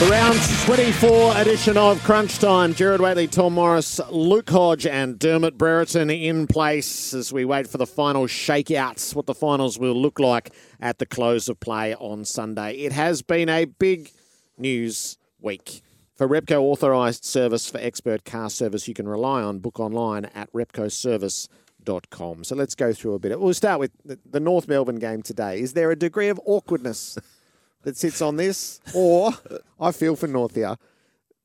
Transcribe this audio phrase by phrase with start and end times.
[0.00, 2.72] The round 24 edition of Crunch Time.
[2.72, 7.78] Gerard Whateley, Tom Morris, Luke Hodge, and Dermot Brereton in place as we wait for
[7.78, 12.24] the final shakeouts, what the finals will look like at the close of play on
[12.24, 12.76] Sunday.
[12.76, 14.12] It has been a big
[14.56, 15.82] news week.
[16.14, 20.48] For Repco authorised service for expert car service, you can rely on book online at
[20.52, 22.44] repcoservice.com.
[22.44, 23.40] So let's go through a bit.
[23.40, 25.58] We'll start with the North Melbourne game today.
[25.58, 27.18] Is there a degree of awkwardness
[27.82, 29.32] that sits on this, or
[29.80, 30.76] I feel for Northia.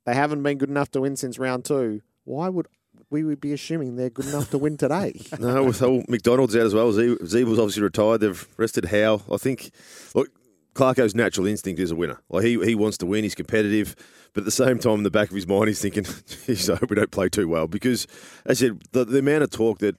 [0.06, 2.02] They haven't been good enough to win since round two.
[2.26, 2.68] Why would
[3.10, 5.22] we would be assuming they're good enough to win today?
[5.40, 6.92] no, with all McDonald's out as well.
[6.92, 8.22] Zeeb was obviously retired.
[8.22, 9.22] They've rested Howe.
[9.32, 9.72] I think.
[10.16, 10.30] Look,
[10.74, 12.20] Clarko's natural instinct is a winner.
[12.30, 13.24] Like he he wants to win.
[13.24, 13.96] He's competitive.
[14.34, 16.06] But at the same time, in the back of his mind, he's thinking,
[16.46, 17.68] geez, I hope we don't play too well.
[17.68, 18.08] Because,
[18.46, 19.96] as I said, the, the amount of talk that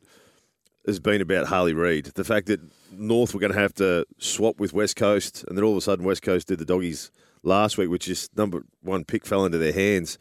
[0.86, 2.06] has been about Harley Reid.
[2.14, 2.60] The fact that
[2.92, 5.80] North were going to have to swap with West Coast, and then all of a
[5.80, 7.10] sudden West Coast did the doggies
[7.42, 10.18] last week, which is number one pick fell into their hands.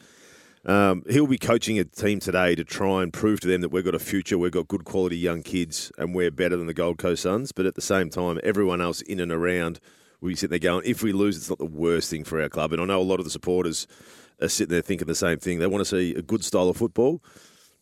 [0.65, 3.83] Um, he'll be coaching a team today to try and prove to them that we've
[3.83, 6.97] got a future, we've got good quality young kids, and we're better than the Gold
[6.97, 7.51] Coast Suns.
[7.51, 9.81] But at the same time, everyone else in and around
[10.21, 12.47] will be sitting there going, if we lose, it's not the worst thing for our
[12.47, 12.71] club.
[12.71, 13.87] And I know a lot of the supporters
[14.41, 15.59] are sitting there thinking the same thing.
[15.59, 17.21] They want to see a good style of football.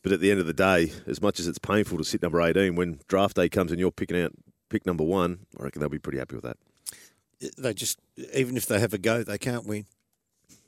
[0.04, 2.42] But at the end of the day, as much as it's painful to sit number
[2.42, 4.34] 18, when draft day comes and you're picking out
[4.70, 6.58] pick number one, I reckon they'll be pretty happy with that.
[7.58, 8.00] They just,
[8.34, 9.86] even if they have a go, they can't win.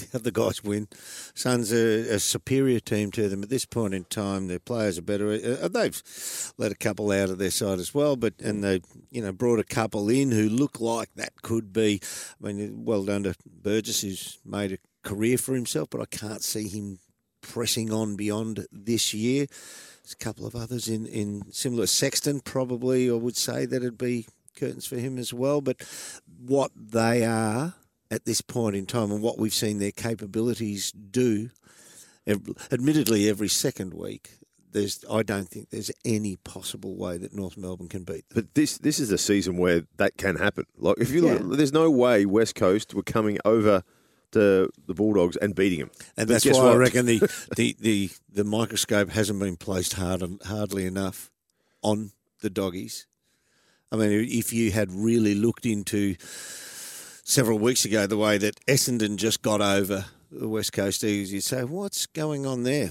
[0.00, 0.88] the other guys win.
[1.34, 4.46] Suns are a superior team to them at this point in time.
[4.46, 5.30] Their players are better.
[5.30, 6.02] Uh, they've
[6.56, 8.80] let a couple out of their side as well, but and they
[9.10, 12.00] you know brought a couple in who look like that could be.
[12.42, 16.42] I mean, well done to Burgess who's made a career for himself, but I can't
[16.42, 16.98] see him
[17.40, 19.46] pressing on beyond this year.
[20.02, 21.86] There's a couple of others in, in similar.
[21.86, 25.60] Sexton, probably, I would say that it'd be curtains for him as well.
[25.60, 25.82] But
[26.46, 27.74] what they are
[28.10, 31.50] at this point in time and what we've seen their capabilities do,
[32.26, 34.30] admittedly, every second week,
[34.72, 38.34] there's I don't think there's any possible way that North Melbourne can beat them.
[38.34, 40.64] But this this is a season where that can happen.
[40.76, 43.82] Like if you look, there's no way West Coast were coming over
[44.32, 45.90] to the Bulldogs and beating them.
[46.16, 46.72] And that's why what?
[46.72, 47.18] I reckon the,
[47.56, 51.30] the, the, the microscope hasn't been placed hard hardly enough
[51.82, 53.06] on the doggies.
[53.92, 56.16] I mean, if you had really looked into
[57.24, 61.42] several weeks ago the way that Essendon just got over the West Coast Eagles, you'd
[61.42, 62.90] say, what's going on there?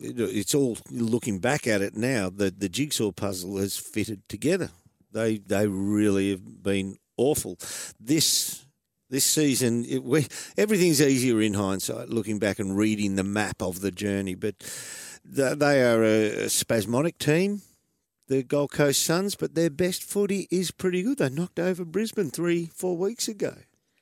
[0.00, 2.30] It's all looking back at it now.
[2.30, 4.70] The the jigsaw puzzle has fitted together.
[5.12, 7.58] They they really have been awful.
[8.00, 8.63] This
[9.14, 10.26] this season, it, we,
[10.58, 14.34] everything's easier in hindsight, looking back and reading the map of the journey.
[14.34, 14.56] But
[15.24, 17.62] they are a, a spasmodic team,
[18.26, 21.18] the Gold Coast Suns, but their best footy is pretty good.
[21.18, 23.54] They knocked over Brisbane three, four weeks ago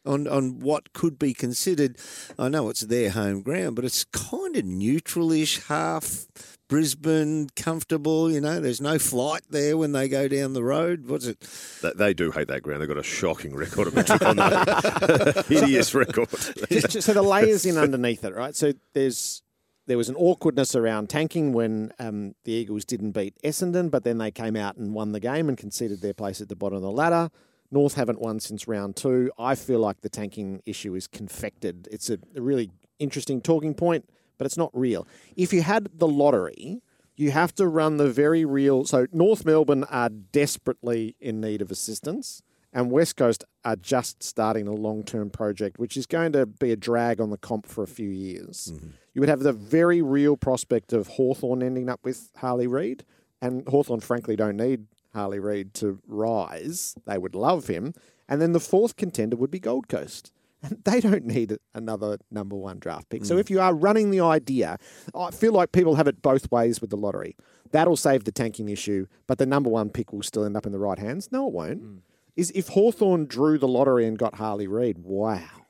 [0.04, 1.96] on, on what could be considered,
[2.38, 6.26] I know it's their home ground, but it's kind of neutral-ish, half
[6.72, 8.30] Brisbane, comfortable.
[8.30, 11.06] You know, there's no flight there when they go down the road.
[11.06, 11.38] What's it?
[11.82, 12.80] They, they do hate that ground.
[12.80, 15.44] They've got a shocking record of metric on that.
[15.48, 16.30] Hideous record.
[16.30, 18.56] so the layers in underneath it, right?
[18.56, 19.42] So there's
[19.86, 24.16] there was an awkwardness around tanking when um, the Eagles didn't beat Essendon, but then
[24.16, 26.82] they came out and won the game and conceded their place at the bottom of
[26.82, 27.28] the ladder.
[27.70, 29.30] North haven't won since round two.
[29.38, 31.86] I feel like the tanking issue is confected.
[31.92, 34.08] It's a, a really interesting talking point
[34.42, 35.06] but it's not real.
[35.36, 36.82] If you had the lottery,
[37.14, 38.84] you have to run the very real.
[38.84, 42.42] So North Melbourne are desperately in need of assistance,
[42.72, 46.72] and West Coast are just starting a long term project, which is going to be
[46.72, 48.72] a drag on the comp for a few years.
[48.74, 48.88] Mm-hmm.
[49.14, 53.04] You would have the very real prospect of Hawthorn ending up with Harley Reid,
[53.40, 56.96] and Hawthorn frankly don't need Harley Reid to rise.
[57.06, 57.94] They would love him.
[58.28, 60.32] And then the fourth contender would be Gold Coast.
[60.62, 63.22] And they don't need another number one draft pick.
[63.22, 63.26] Mm.
[63.26, 64.78] So if you are running the idea,
[65.14, 67.36] I feel like people have it both ways with the lottery.
[67.72, 70.72] That'll save the tanking issue, but the number one pick will still end up in
[70.72, 71.30] the right hands.
[71.32, 71.82] No, it won't.
[71.82, 71.98] Mm.
[72.36, 75.66] Is if Hawthorn drew the lottery and got Harley Reid, wow.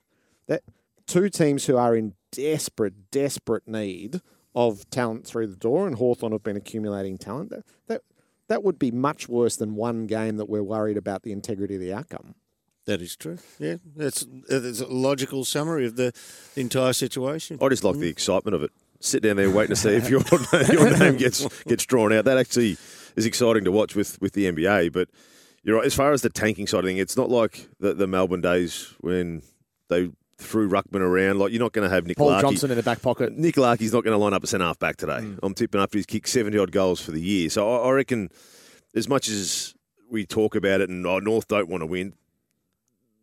[0.46, 0.62] That
[1.06, 4.20] two teams who are in desperate, desperate need
[4.54, 7.50] of talent through the door, and Hawthorn have been accumulating talent.
[7.50, 8.02] That, that
[8.48, 11.80] that would be much worse than one game that we're worried about the integrity of
[11.80, 12.34] the outcome.
[12.86, 13.38] That is true.
[13.58, 16.12] Yeah, that's, that's a logical summary of the,
[16.54, 17.58] the entire situation.
[17.62, 18.10] I just like the mm.
[18.10, 18.70] excitement of it.
[19.00, 20.22] Sit down there waiting to see if your
[20.72, 22.24] your name gets gets drawn out.
[22.24, 22.76] That actually
[23.16, 24.92] is exciting to watch with, with the NBA.
[24.92, 25.08] But
[25.64, 25.86] you're right.
[25.86, 28.94] As far as the tanking side of thing, it's not like the, the Melbourne days
[29.00, 29.42] when
[29.88, 31.38] they threw Ruckman around.
[31.38, 32.42] Like you're not going to have Nick Paul Larkey.
[32.42, 33.36] Johnson in the back pocket.
[33.36, 35.20] Nick Larkey's not going to line up a centre half back today.
[35.20, 35.38] Mm.
[35.42, 37.50] I'm tipping after he's kicked 70 odd goals for the year.
[37.50, 38.30] So I, I reckon,
[38.94, 39.74] as much as
[40.10, 42.14] we talk about it and oh, North don't want to win,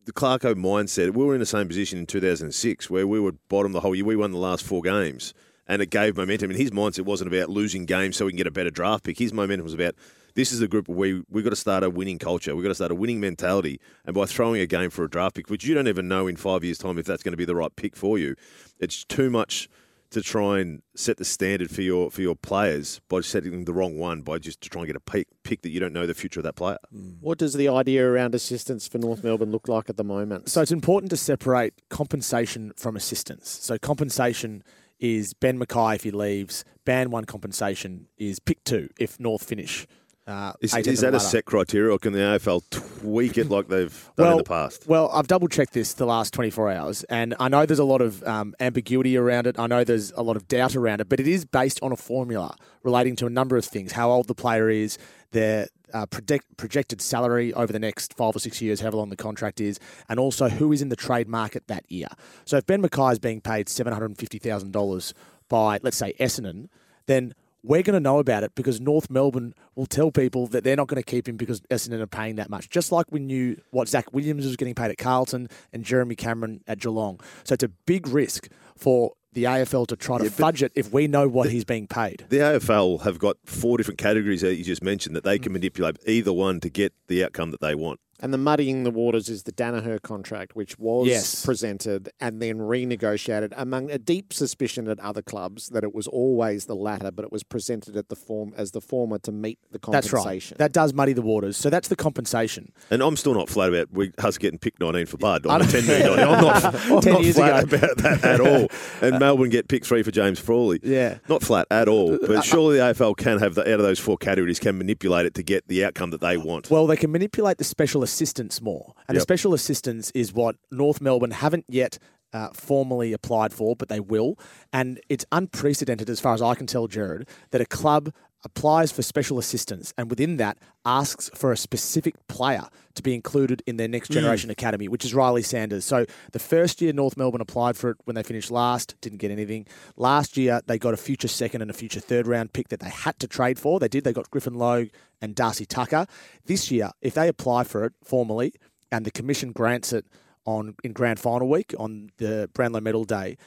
[0.06, 3.72] the Clarko mindset, we were in the same position in 2006 where we were bottom
[3.72, 4.06] the whole year.
[4.06, 5.34] We won the last four games
[5.68, 6.50] and it gave momentum.
[6.50, 9.20] And his mindset wasn't about losing games so we can get a better draft pick.
[9.20, 9.96] His momentum was about
[10.36, 12.56] this is a group where we, we've got to start a winning culture.
[12.56, 13.80] We've got to start a winning mentality.
[14.06, 16.36] And by throwing a game for a draft pick, which you don't even know in
[16.36, 18.36] five years' time if that's going to be the right pick for you,
[18.80, 19.70] it's too much
[20.12, 23.98] to try and set the standard for your for your players by setting the wrong
[23.98, 26.14] one by just to try and get a pick, pick that you don't know the
[26.14, 26.78] future of that player.
[26.92, 27.12] Hmm.
[27.20, 30.50] What does the idea around assistance for North Melbourne look like at the moment?
[30.50, 33.50] So it's important to separate compensation from assistance.
[33.50, 34.64] So compensation
[35.00, 36.66] is Ben McKay if he leaves.
[36.86, 39.88] Band one compensation is pick two if North finish.
[40.30, 44.12] Uh, Is, is that a set criteria, or can the AFL tweak it like they've
[44.16, 44.88] done in the past?
[44.88, 48.00] Well, I've double checked this the last 24 hours, and I know there's a lot
[48.02, 49.58] of um, ambiguity around it.
[49.58, 51.96] I know there's a lot of doubt around it, but it is based on a
[51.96, 55.00] formula relating to a number of things how old the player is,
[55.32, 59.60] their uh, projected salary over the next five or six years, however long the contract
[59.60, 59.80] is,
[60.10, 62.10] and also who is in the trade market that year.
[62.46, 65.14] So if Ben McKay is being paid $750,000
[65.48, 66.68] by, let's say, Essendon,
[67.08, 67.34] then
[67.64, 70.88] we're going to know about it because North Melbourne will tell people that they're not
[70.88, 72.70] going to keep him because Essendon are paying that much.
[72.70, 76.62] Just like we knew what Zach Williams was getting paid at Carlton and Jeremy Cameron
[76.68, 77.20] at Geelong.
[77.44, 78.48] So it's a big risk
[78.78, 82.26] for the AFL to try to fudge it if we know what he's being paid.
[82.30, 85.44] The AFL have got four different categories that you just mentioned that they Mm.
[85.44, 88.00] can manipulate either one to get the outcome that they want.
[88.22, 91.46] And the muddying the waters is the Daniher contract, which was Yes.
[91.46, 96.66] presented and then renegotiated among a deep suspicion at other clubs that it was always
[96.66, 99.80] the latter, but it was presented at the form as the former to meet the
[99.80, 100.20] compensation.
[100.20, 100.58] That's right.
[100.58, 101.58] That does muddy the waters.
[101.58, 102.72] So that's the compensation.
[102.92, 105.66] And I'm still not flat about we, us getting picked 19 for Bud on a
[105.66, 106.20] 10 million.
[106.20, 107.78] I'm not, I'm 10 not years flat ago.
[107.78, 108.68] about that at all.
[109.02, 110.80] And Melbourne get pick three for James Frawley.
[110.84, 111.20] Yeah.
[111.28, 112.18] Not flat at all.
[112.20, 114.78] But uh, uh, surely the AFL can have the, out of those four categories can
[114.78, 116.70] manipulate it to get the outcome that they want.
[116.70, 118.94] Well, they can manipulate the special assistance more.
[119.08, 122.00] And the special assistance is what North Melbourne haven't yet
[122.34, 124.38] uh, formally applied for, but they will.
[124.72, 128.14] And it's unprecedented, as far as I can tell, Gerard, that a club
[128.46, 132.64] applies for special assistance and within that asks for a specific player
[132.96, 134.16] to be included in their next mm.
[134.16, 135.86] generation academy, which is Riley Sanders.
[135.86, 139.32] So the first year North Melbourne applied for it when they finished last, didn't get
[139.32, 139.68] anything.
[139.98, 142.90] Last year they got a future second and a future third round pick that they
[142.90, 143.80] had to trade for.
[143.80, 144.04] They did.
[144.04, 144.90] They got Griffin Logue
[145.22, 146.06] and Darcy Tucker.
[146.46, 148.54] This year, if they apply for it formally
[148.92, 150.06] and the commission grants it
[150.46, 153.38] on in grand final week on the Brownlow Medal Day,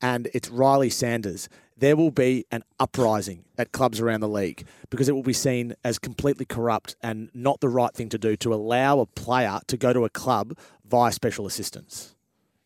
[0.00, 5.08] and it's Riley Sanders, there will be an uprising at clubs around the league because
[5.08, 8.54] it will be seen as completely corrupt and not the right thing to do to
[8.54, 10.56] allow a player to go to a club
[10.86, 12.14] via special assistance.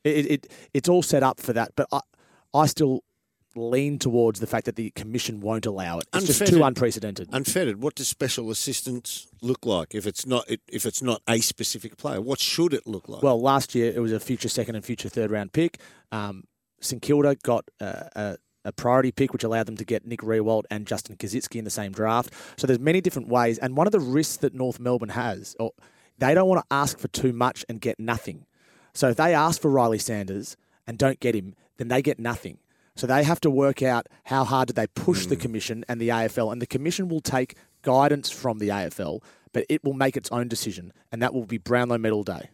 [0.05, 2.00] It, it it's all set up for that, but I
[2.55, 3.05] I still
[3.56, 6.06] lean towards the fact that the commission won't allow it.
[6.15, 7.29] It's just too unprecedented.
[7.32, 7.82] Unfettered.
[7.82, 12.21] What does special assistance look like if it's not if it's not a specific player?
[12.21, 13.23] What should it look like?
[13.23, 15.79] Well, last year it was a future second and future third round pick.
[16.12, 16.44] Um,
[16.81, 20.65] St Kilda got uh, a, a priority pick, which allowed them to get Nick Riewoldt
[20.70, 22.32] and Justin Koschitzke in the same draft.
[22.56, 25.72] So there's many different ways, and one of the risks that North Melbourne has, or
[26.19, 28.46] they don't want to ask for too much and get nothing.
[28.93, 30.56] So if they ask for Riley Sanders
[30.87, 32.58] and don't get him, then they get nothing.
[32.96, 36.08] So they have to work out how hard do they push the commission and the
[36.08, 39.22] AFL, and the commission will take guidance from the AFL,
[39.53, 42.51] but it will make its own decision, and that will be Brownlow Medal Day.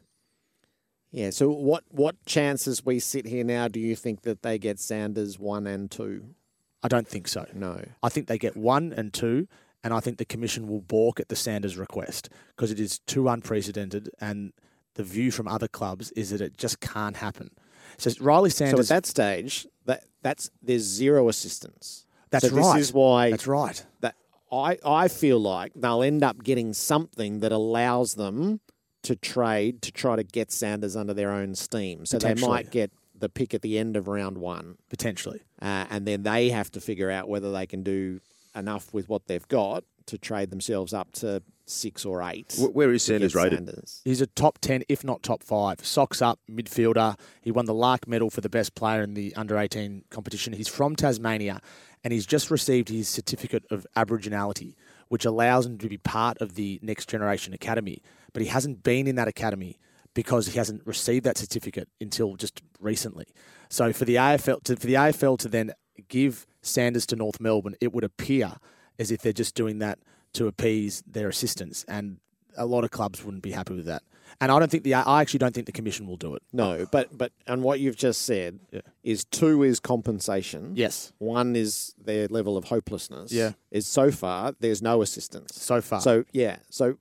[1.16, 1.30] Yeah.
[1.30, 3.68] So what what chances we sit here now?
[3.68, 6.34] Do you think that they get Sanders one and two?
[6.82, 7.46] I don't think so.
[7.54, 7.82] No.
[8.02, 9.48] I think they get one and two,
[9.82, 13.30] and I think the commission will balk at the Sanders request because it is too
[13.30, 14.52] unprecedented, and
[14.94, 17.50] the view from other clubs is that it just can't happen.
[17.96, 18.88] So Riley Sanders.
[18.88, 22.04] So at that stage, that that's there's zero assistance.
[22.28, 22.76] that's so right.
[22.76, 23.86] This is why That's right.
[24.02, 24.16] that
[24.52, 28.60] I I feel like they'll end up getting something that allows them
[29.06, 32.06] to trade to try to get Sanders under their own steam.
[32.06, 35.40] So they might get the pick at the end of round one, Potentially.
[35.62, 38.20] uh, and then they have to figure out whether they can do
[38.54, 42.54] enough with what they've got to trade themselves up to six or eight.
[42.58, 43.66] Where is Sanders rated?
[43.66, 44.02] Sanders.
[44.04, 45.84] He's a top 10, if not top five.
[45.84, 47.18] Socks up, midfielder.
[47.40, 50.52] He won the Larke medal for the best player in the under 18 competition.
[50.52, 51.60] He's from Tasmania
[52.04, 54.74] and he's just received his certificate of Aboriginality,
[55.08, 58.00] which allows him to be part of the Next Generation Academy.
[58.36, 59.78] But he hasn't been in that academy
[60.12, 63.24] because he hasn't received that certificate until just recently.
[63.70, 65.72] So for the AFL to, for the AFL to then
[66.08, 68.52] give Sanders to North Melbourne, it would appear
[68.98, 70.00] as if they're just doing that
[70.34, 72.18] to appease their assistants, and
[72.58, 74.02] a lot of clubs wouldn't be happy with that.
[74.38, 76.42] And I don't think the I actually don't think the commission will do it.
[76.52, 78.82] No, but but and what you've just said Yeah.
[79.02, 80.72] is two is compensation.
[80.74, 83.32] Yes, One is their level of hopelessness.
[83.32, 83.52] Yeah.
[83.70, 85.54] Is so far there's no assistance.
[85.54, 86.02] so far.
[86.02, 86.56] So yeah.
[86.68, 86.98] So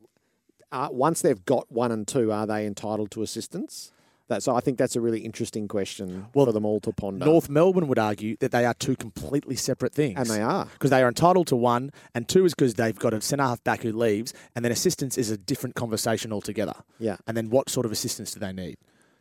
[0.72, 3.91] uh, once they've got one and two, are they entitled to assistance?
[4.27, 7.24] That so I think that's a really interesting question Well, for them all to ponder.
[7.25, 10.17] North Melbourne would argue that they are two completely separate things.
[10.17, 10.65] and they are.
[10.65, 13.63] because they are entitled to one, and two is because they've got a centre half
[13.63, 16.74] back who leaves, and then assistance is a different conversation altogether.
[16.98, 17.17] Yeah.
[17.27, 18.77] And then what sort of assistance do they need?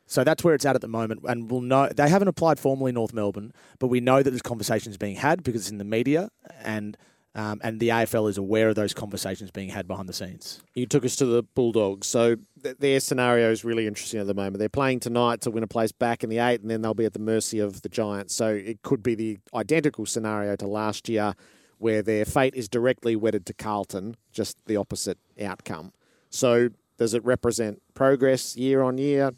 [0.07, 2.93] So that's where it's at at the moment, and we'll know they haven't applied formally
[2.93, 5.85] North Melbourne, but we know that this conversation is being had because it's in the
[5.85, 6.31] media,
[6.63, 6.97] and
[7.35, 10.63] um, and the AFL is aware of those conversations being had behind the scenes.
[10.75, 12.07] You took us to the Bulldogs.
[12.07, 14.59] So th- their scenario is really interesting at the moment.
[14.59, 17.05] They're playing tonight to win a place back in the eight, and then they'll be
[17.05, 18.35] at the mercy of the Giants.
[18.35, 21.35] So it could be the identical scenario to last year,
[21.79, 25.93] where their fate is directly wedded to Carlton, just the opposite outcome.
[26.31, 29.33] So does it represent progress year on year?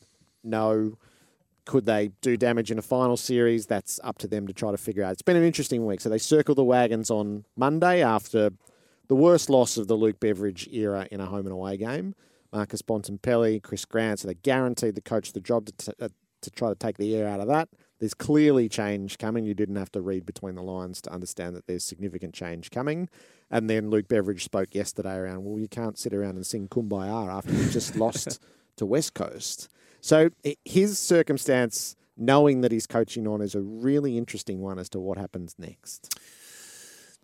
[0.45, 0.99] No.
[1.67, 3.67] Could they do damage in a final series?
[3.67, 5.13] That's up to them to try to figure out.
[5.13, 6.01] It's been an interesting week.
[6.01, 8.51] So they circle the wagons on Monday after
[9.09, 12.15] the worst loss of the Luke Beveridge era in a home and away game.
[12.53, 16.09] Marcus Bontempelli, Chris Grant, so they guaranteed the coach the job to, t- uh,
[16.41, 17.69] to try to take the air out of that.
[17.99, 19.45] There's clearly change coming.
[19.45, 23.09] You didn't have to read between the lines to understand that there's significant change coming.
[23.51, 27.29] And then Luke Beveridge spoke yesterday around, well, you can't sit around and sing Kumbaya
[27.33, 28.41] after you just lost
[28.77, 29.69] to West Coast.
[30.07, 30.31] So
[30.65, 35.19] his circumstance, knowing that he's coaching on, is a really interesting one as to what
[35.19, 36.17] happens next.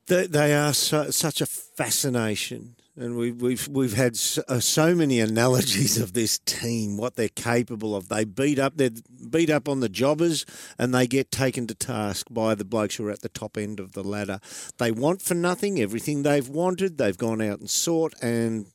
[0.07, 4.97] They, they are so, such a fascination, and we, we've we've had so, uh, so
[4.97, 8.09] many analogies of this team, what they're capable of.
[8.09, 8.91] They beat up, they
[9.31, 10.45] beat up on the jobbers,
[10.77, 13.79] and they get taken to task by the blokes who are at the top end
[13.79, 14.41] of the ladder.
[14.79, 16.99] They want for nothing everything they've wanted.
[16.99, 18.72] They've gone out and sought and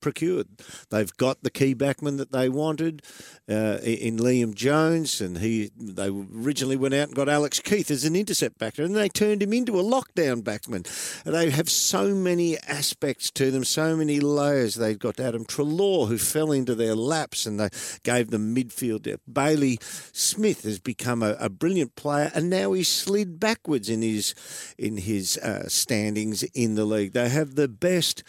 [0.00, 0.48] procured.
[0.90, 3.02] They've got the key backman that they wanted
[3.48, 8.04] uh, in Liam Jones, and he they originally went out and got Alex Keith as
[8.04, 10.86] an intercept backer, and they turned him into a lockdown backman.
[11.24, 14.74] They have so many aspects to them, so many layers.
[14.74, 17.68] They've got Adam Treloar, who fell into their laps, and they
[18.02, 19.22] gave them midfield depth.
[19.30, 19.78] Bailey
[20.12, 24.34] Smith has become a, a brilliant player, and now he's slid backwards in his
[24.78, 27.12] in his uh, standings in the league.
[27.12, 28.22] They have the best.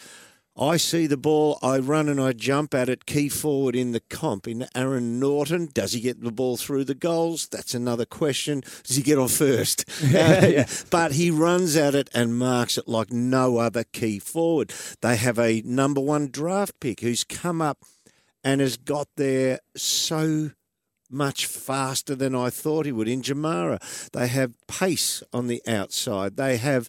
[0.56, 4.00] I see the ball, I run and I jump at it, key forward in the
[4.00, 4.46] comp.
[4.46, 7.48] In Aaron Naughton, does he get the ball through the goals?
[7.48, 8.62] That's another question.
[8.84, 9.84] Does he get off first?
[10.12, 14.74] Uh, But he runs at it and marks it like no other key forward.
[15.00, 17.78] They have a number one draft pick who's come up
[18.44, 20.50] and has got there so
[21.12, 24.10] much faster than I thought he would in Jamarra.
[24.10, 26.36] They have pace on the outside.
[26.36, 26.88] They have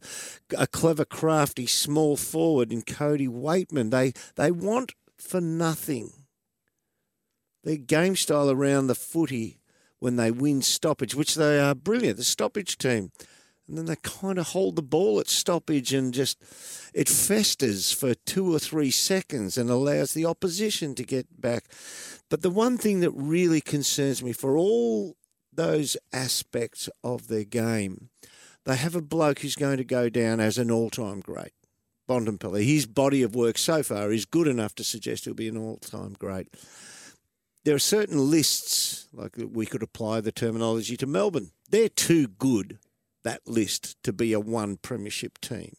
[0.57, 3.91] a clever, crafty small forward in Cody Weightman.
[3.91, 6.11] They they want for nothing.
[7.63, 9.59] Their game style around the footy
[9.99, 13.11] when they win stoppage, which they are brilliant, the stoppage team.
[13.67, 16.41] And then they kind of hold the ball at stoppage and just
[16.93, 21.65] it festers for two or three seconds and allows the opposition to get back.
[22.33, 25.17] But the one thing that really concerns me for all
[25.53, 28.09] those aspects of their game,
[28.65, 31.53] they have a bloke who's going to go down as an all time great.
[32.09, 32.65] Bontempelli.
[32.65, 35.77] His body of work so far is good enough to suggest he'll be an all
[35.77, 36.47] time great.
[37.65, 41.51] There are certain lists, like we could apply the terminology to Melbourne.
[41.69, 42.79] They're too good,
[43.23, 45.75] that list, to be a one premiership team.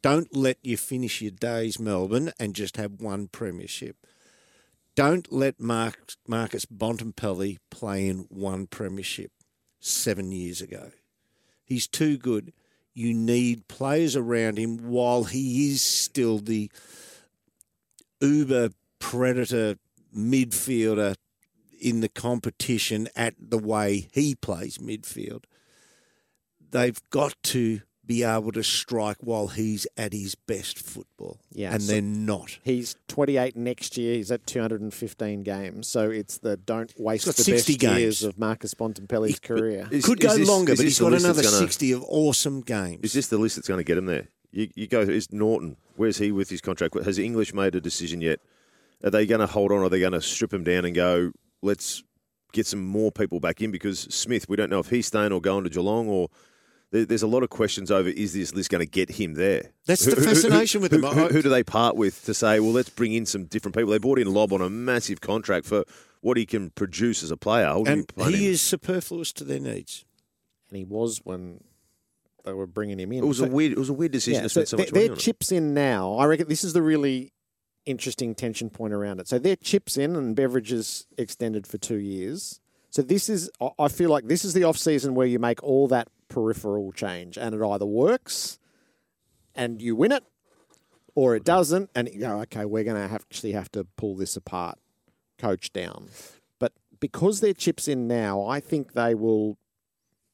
[0.00, 3.96] Don't let you finish your days, Melbourne, and just have one premiership.
[4.98, 9.30] Don't let Mark, Marcus Bontempelli play in one premiership
[9.78, 10.90] seven years ago.
[11.64, 12.52] He's too good.
[12.94, 16.68] You need players around him while he is still the
[18.20, 19.76] uber predator
[20.12, 21.14] midfielder
[21.80, 25.44] in the competition at the way he plays midfield.
[26.72, 31.38] They've got to be able to strike while he's at his best football.
[31.52, 32.58] Yeah, And so- they're not.
[32.64, 34.14] He's 28 next year.
[34.16, 35.86] He's at 215 games.
[35.86, 37.98] So it's the don't waste the 60 best games.
[38.00, 39.86] years of Marcus Bontempelli's career.
[39.90, 43.00] Is- Could is go this- longer, but he's got another gonna- 60 of awesome games.
[43.04, 44.28] Is this the list that's going to get him there?
[44.50, 46.94] You, you go, is Naughton, where's he with his contract?
[47.04, 48.40] Has English made a decision yet?
[49.04, 50.94] Are they going to hold on or are they going to strip him down and
[50.94, 52.02] go, let's
[52.54, 53.70] get some more people back in?
[53.70, 56.28] Because Smith, we don't know if he's staying or going to Geelong or.
[56.90, 59.72] There- There's a lot of questions over is this list going to get him there?
[59.86, 61.12] That's the Who- who- who- fascination with who, them.
[61.14, 63.76] Who, I- who do they part with to say, well, let's bring in some different
[63.76, 63.90] people?
[63.90, 65.84] They brought in Lobb on a massive contract for
[66.22, 67.66] what he can produce as a player.
[67.66, 68.52] I And he him.
[68.52, 70.04] is superfluous to their needs.
[70.70, 71.62] and he was when
[72.44, 73.24] they were bringing him in.
[73.24, 73.72] It was a weird.
[73.72, 75.20] It was a weird decision Yeah, to spend so their- much money their on it.
[75.22, 76.14] chips in now.
[76.14, 77.32] I reckon this is the really
[77.86, 79.28] interesting tension point around it.
[79.28, 82.60] So their chips in and Beveridge's extended for two years.
[82.90, 83.50] So this is.
[83.62, 86.92] I- I feel like this is the off season where you make all that peripheral
[86.92, 88.58] change, and it either works,
[89.54, 90.24] and you win it,
[91.14, 94.36] or it doesn't, and you go, okay, we're going to actually have to pull this
[94.36, 94.78] apart,
[95.38, 96.08] coach down.
[96.58, 99.58] But because they're chips in now, I think they will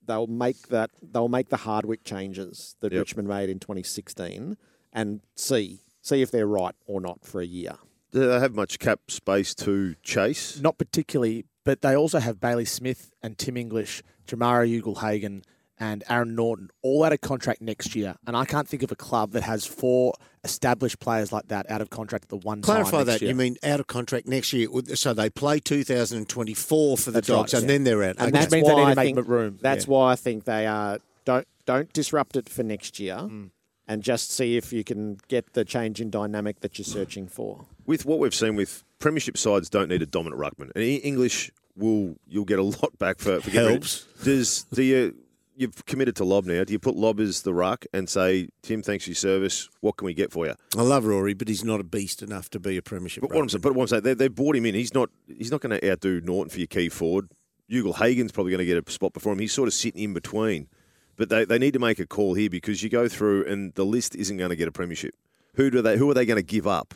[0.07, 3.01] they'll make that they'll make the Hardwick changes that Yep.
[3.01, 4.59] Richmond made in 2016
[4.93, 7.77] and see see if they're right or not for a year.
[8.13, 10.61] Do they have much cap space to chase?
[10.61, 15.43] Not particularly, but they also have Bailey Smith and Tim English, Jamarra Ugle-Hagan,
[15.79, 18.15] and Aaron Naughton all out of contract next year.
[18.27, 20.15] And I can't think of a club that has four
[20.45, 23.23] established players like that out of contract at the one Clarify time next that.
[23.23, 23.31] year.
[23.31, 24.69] You mean out of contract next year?
[24.95, 27.69] So they play 2024 for the That's right, Dogs, and yeah.
[27.69, 28.17] then they're out.
[28.19, 29.91] And Which that's means they why need to I make think, room, That's yeah.
[29.91, 33.51] why I think they are don't don't disrupt it for next year Mm.
[33.89, 37.67] and just see if you can get the change in dynamic that you're searching for.
[37.87, 40.71] With what we've seen with Premiership sides, don't need a dominant ruckman.
[40.75, 44.07] And E- English will you'll get a lot back for, for Helps.
[44.23, 45.15] Does do you
[45.57, 46.65] you've committed to Lobb now?
[46.65, 49.69] Do you put Lobb as the ruck and say, Tim, thanks for your service.
[49.81, 50.55] What can we get for you?
[50.77, 53.23] I love Rory, but he's not a beast enough to be a premiership.
[53.23, 54.75] But what I'm saying, but what I'm saying, they, they brought him in.
[54.75, 57.31] He's not he's not going to outdo Naughton for your key forward.
[57.71, 59.39] Ugle Hagan's probably going to get a spot before him.
[59.39, 60.69] He's sort of sitting in between.
[61.17, 63.85] But they, they need to make a call here because you go through and the
[63.85, 65.15] list isn't going to get a premiership.
[65.55, 65.97] Who do they?
[65.97, 66.95] Who are they going to give up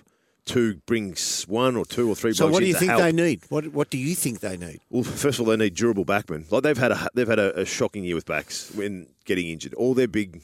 [0.49, 2.33] to bring one or two or three?
[2.35, 3.02] So what do you think help?
[3.02, 3.43] they need?
[3.49, 4.81] What What do you think they need?
[4.90, 6.50] Well, first of all, they need durable backmen.
[6.50, 9.75] Like they've had a they've had a, a shocking year with backs when getting injured.
[9.75, 10.43] All their big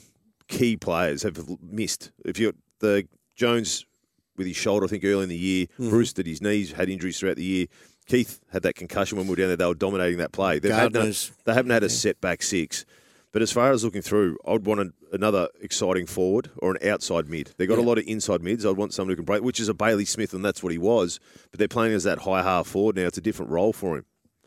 [0.48, 2.10] key players have missed.
[2.24, 3.06] If you the
[3.36, 3.84] Jones
[4.36, 5.90] with his shoulder, I think early in the year, Mm-hmm.
[5.90, 7.66] Bruce did his knees, had injuries throughout the year.
[8.06, 9.56] Keith had that concussion when we were down there.
[9.56, 10.58] They were dominating that play.
[10.58, 11.10] They've had no,
[11.44, 12.84] they haven't had a setback six.
[13.34, 17.28] But as far as looking through, I'd want an, another exciting forward or an outside
[17.28, 17.52] mid.
[17.56, 18.64] They've got a lot of inside mids.
[18.64, 20.78] I'd want someone who can break, which is a Bailey Smith, and that's what he
[20.78, 21.18] was.
[21.50, 23.06] But they're playing as that high half forward now.
[23.06, 24.04] It's a different role for him.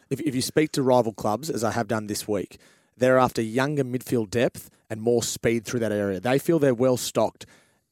[0.10, 2.60] if, if you speak to rival clubs, as I have done this week,
[2.96, 6.22] they're after younger midfield depth and more speed through that area.
[6.22, 7.46] They feel they're well stocked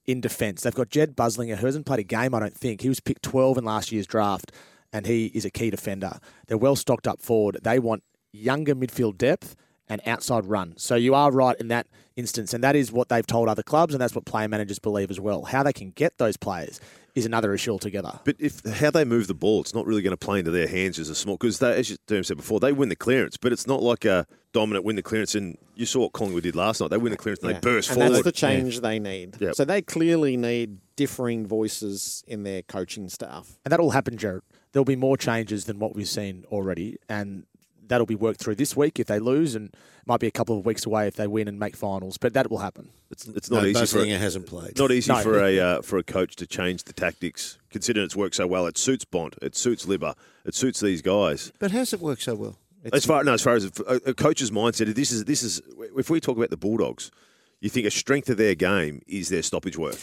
[0.05, 0.61] in defence.
[0.61, 2.79] They've got Jedd Busslinger, who hasn't played a game, I don't think.
[2.79, 4.53] He was picked 12 in last year's draft,
[4.93, 6.19] and he is a key defender.
[6.47, 7.57] They're well stocked up forward.
[7.63, 9.57] They want younger midfield depth
[9.89, 10.73] and outside run.
[10.77, 13.93] So you are right in that instance, and that is what they've told other clubs,
[13.93, 15.43] and that's what player managers believe as well.
[15.43, 16.79] How they can get those players
[17.13, 18.19] is another issue altogether.
[18.25, 20.67] But if how they move the ball, it's not really going to play into their
[20.67, 23.53] hands as a small because as you Derm said before, they win the clearance, but
[23.53, 25.33] it's not like a dominant win the clearance.
[25.35, 27.59] And you saw what Collingwood did last night; they win the clearance and Yeah.
[27.59, 28.13] they burst and forward.
[28.15, 29.37] that's the change they need.
[29.39, 29.55] Yep.
[29.55, 33.59] So they clearly need differing voices in their coaching staff.
[33.63, 34.41] And that'll happen, Gerard.
[34.73, 37.45] There'll be more changes than what we've seen already, and
[37.87, 39.73] that'll be worked through this week if they lose, and
[40.05, 42.17] might be a couple of weeks away if they win and make finals.
[42.17, 42.89] But that will happen.
[43.09, 44.77] it's, it's not no, easy for Busslinger hasn't played.
[44.77, 45.19] not easy No.
[45.21, 47.57] for a uh, for a coach to change the tactics.
[47.71, 51.51] Considering it's worked so well, it suits Bond, it suits Libba, it suits these guys.
[51.59, 52.57] But how's it work so well?
[52.93, 55.61] as far no, as far as a, a coach's mindset, this is this is
[55.97, 57.11] if we talk about the Bulldogs,
[57.59, 59.97] you think a strength of their game is their stoppage work.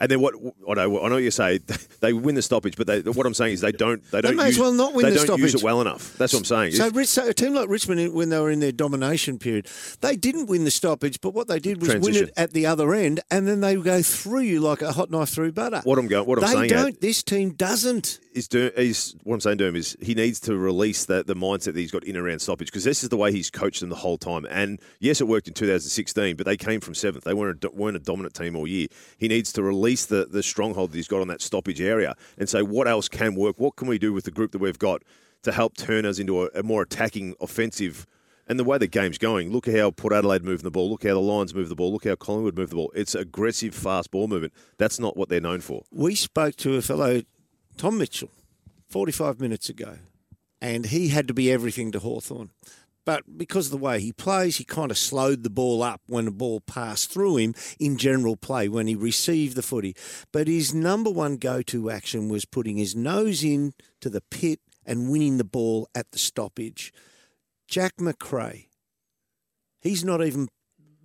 [0.00, 0.34] And then what
[0.68, 1.58] I know, I know you say
[2.00, 4.44] they win the stoppage, but they, what I'm saying is they don't they don't may
[4.44, 5.62] as use, well not win they the don't use stoppage.
[5.62, 6.16] it well enough.
[6.18, 6.72] That's what I'm saying.
[6.72, 9.68] So, so a team like Richmond, when they were in their domination period,
[10.00, 12.92] they didn't win the stoppage, but what they did was win it at the other
[12.92, 15.80] end, and then they go through you like a hot knife through butter.
[15.84, 17.00] What I'm going- what I'm they saying, don't.
[17.00, 18.18] This team doesn't.
[18.32, 21.34] is, do, is what I'm saying to him is he needs to release the, the
[21.36, 23.90] mindset that he's got in around stoppage because this is the way he's coached them
[23.90, 24.44] the whole time.
[24.50, 27.24] And yes, it worked in 2016, but they came from seventh.
[27.24, 28.88] They weren't a, weren't a dominant team all year.
[29.18, 32.48] He needs to release the, the stronghold that he's got on that stoppage area and
[32.48, 33.56] say what else can work.
[33.58, 35.02] What can we do with the group that we've got
[35.44, 38.06] to help turn us into a, a more attacking, offensive.
[38.46, 40.90] And the way the game's going, look at how Port Adelaide move the ball.
[40.90, 41.92] Look how the Lions move the ball.
[41.92, 42.92] Look how Collingwood move the ball.
[42.94, 44.52] It's aggressive, fast ball movement.
[44.76, 45.84] That's not what they're known for.
[45.90, 47.22] We spoke to a fellow,
[47.78, 48.30] Tom Mitchell,
[48.88, 49.98] 45 minutes ago,
[50.60, 52.50] and he had to be everything to Hawthorn.
[53.04, 56.24] But because of the way he plays, he kind of slowed the ball up when
[56.24, 59.94] the ball passed through him in general play when he received the footy.
[60.32, 64.60] But his number one go to action was putting his nose in to the pit
[64.86, 66.92] and winning the ball at the stoppage.
[67.68, 68.68] Jack Macrae,
[69.80, 70.48] he's not even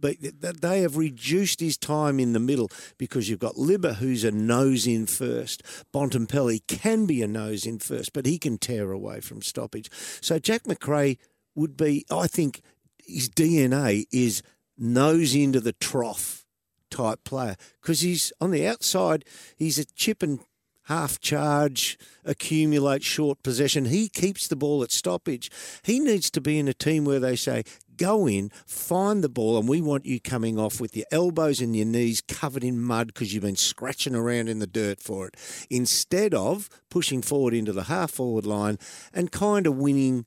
[0.01, 0.15] but
[0.61, 4.87] they have reduced his time in the middle because you've got Libba, who's a nose
[4.87, 5.61] in first.
[5.93, 9.89] Bontempelli can be a nose in first, but he can tear away from stoppage.
[10.21, 11.17] So Jack Macrae
[11.59, 12.61] would be, I think,
[13.05, 14.41] his DNA is
[14.77, 16.45] nose into the trough
[16.89, 19.25] type player because he's on the outside.
[19.55, 20.39] He's a chip and
[20.85, 23.85] half charge, accumulate short possession.
[23.85, 25.51] He keeps the ball at stoppage.
[25.83, 27.63] He needs to be in a team where they say,
[27.95, 31.75] go in, find the ball, and we want you coming off with your elbows and
[31.75, 35.35] your knees covered in mud because you've been scratching around in the dirt for it,
[35.69, 38.79] instead of pushing forward into the half forward line
[39.13, 40.25] and kind of winning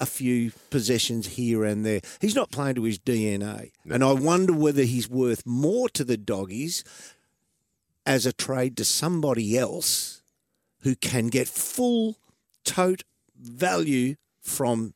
[0.00, 2.00] a few possessions here and there.
[2.20, 3.70] He's not playing to his DNA.
[3.88, 6.82] And I wonder whether he's worth more to the doggies
[8.06, 10.22] as a trade to somebody else
[10.80, 12.16] who can get full
[12.64, 13.04] tote
[13.38, 14.94] value from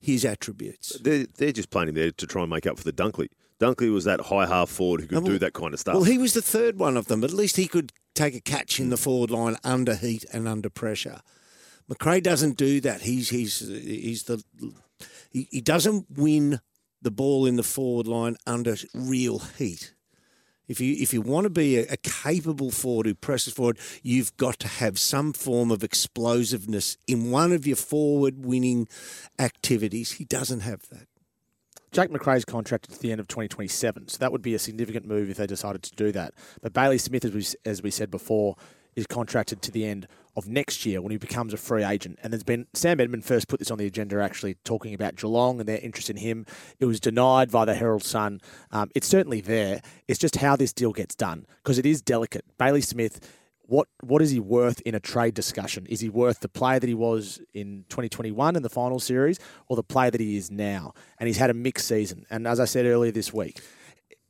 [0.00, 0.96] his attributes.
[1.00, 3.28] They're, they're just playing him there to try and make up for the Dunkley.
[3.60, 5.94] Dunkley was that high half forward who could well- do that kind of stuff.
[5.94, 7.24] Well, he was the third one of them.
[7.24, 10.70] At least he could take a catch in the forward line under heat and under
[10.70, 11.20] pressure.
[11.88, 13.02] Macrae doesn't do that.
[13.02, 14.42] He's he's he's the
[15.30, 16.60] he, he doesn't win
[17.02, 19.94] the ball in the forward line under real heat.
[20.66, 24.36] If you if you want to be a, a capable forward who presses forward, you've
[24.36, 28.88] got to have some form of explosiveness in one of your forward winning
[29.38, 30.12] activities.
[30.12, 31.06] He doesn't have that.
[31.92, 35.30] Jake Macrae's contracted to the end of 2027, so that would be a significant move
[35.30, 36.34] if they decided to do that.
[36.60, 38.56] But Bailey Smith, as we, as we said before,
[38.96, 42.18] is contracted to the end of next year when he becomes a free agent.
[42.22, 45.60] And there's been Sam Edmund first put this on the agenda, actually talking about Geelong
[45.60, 46.46] and their interest in him.
[46.80, 48.40] It was denied by the Herald Sun.
[48.70, 49.80] Um, it's certainly there.
[50.08, 52.44] It's just how this deal gets done because it is delicate.
[52.58, 53.40] Bailey Smith.
[53.66, 55.86] What what is he worth in a trade discussion?
[55.86, 59.76] Is he worth the player that he was in 2021 in the final series, or
[59.76, 60.92] the player that he is now?
[61.18, 62.26] And he's had a mixed season.
[62.28, 63.62] And as I said earlier this week,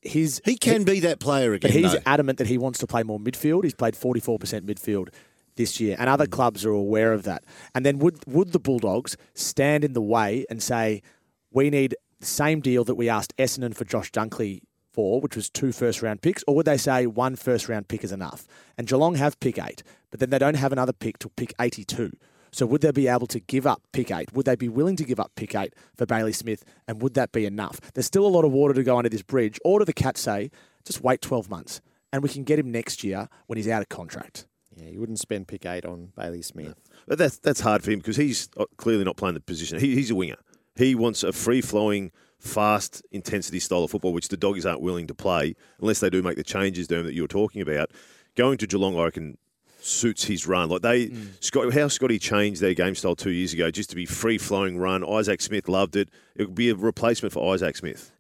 [0.05, 1.71] his He can be that player again.
[1.71, 2.01] but he's though.
[2.07, 3.65] adamant that he wants to play more midfield.
[3.65, 5.09] He's played 44% midfield
[5.57, 7.45] this year, and other clubs are aware of that.
[7.75, 11.03] And then would would the Bulldogs stand in the way and say,
[11.51, 14.63] we need the same deal that we asked Essendon for Josh Dunkley
[14.93, 18.05] for, which was two first round picks, or would they say one first round pick
[18.05, 18.47] is enough?
[18.79, 22.13] And Geelong have pick eight, but then they don't have another pick till pick 82.
[22.55, 24.33] So would they be able to give up pick eight?
[24.33, 26.65] Would they be willing to give up pick eight for Bailey Smith?
[26.87, 27.81] And would that be enough?
[27.95, 29.59] There's still a lot of water to go under this bridge.
[29.65, 30.53] Or do the Cats say,
[30.85, 31.81] just wait 12 months
[32.13, 34.47] and we can get him next year when he's out of contract?
[34.77, 36.77] Yeah, you wouldn't spend pick eight on Bailey Smith.
[37.09, 39.81] But that's that's hard for him because he's uh, clearly not playing the position.
[39.81, 40.39] He, he's a winger.
[40.77, 45.09] He wants a free flowing, fast, intensity style of football, which the doggies aren't willing
[45.09, 47.91] to play unless they do make the changes down that you were talking about.
[48.37, 49.39] Going to Geelong, I reckon,
[49.85, 50.69] suits his run.
[50.69, 54.07] Like they, Scott, how Scotty changed their game style two years ago just to be
[54.07, 55.05] free flowing run.
[55.05, 56.09] Isaac Smith loved it.
[56.35, 58.11] It would be a replacement for Isaac Smith.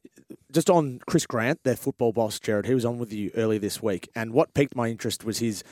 [0.55, 3.83] just on Chris Grant, their football boss, Gerard, he was on with you earlier this
[3.83, 5.65] week, and what piqued my interest was his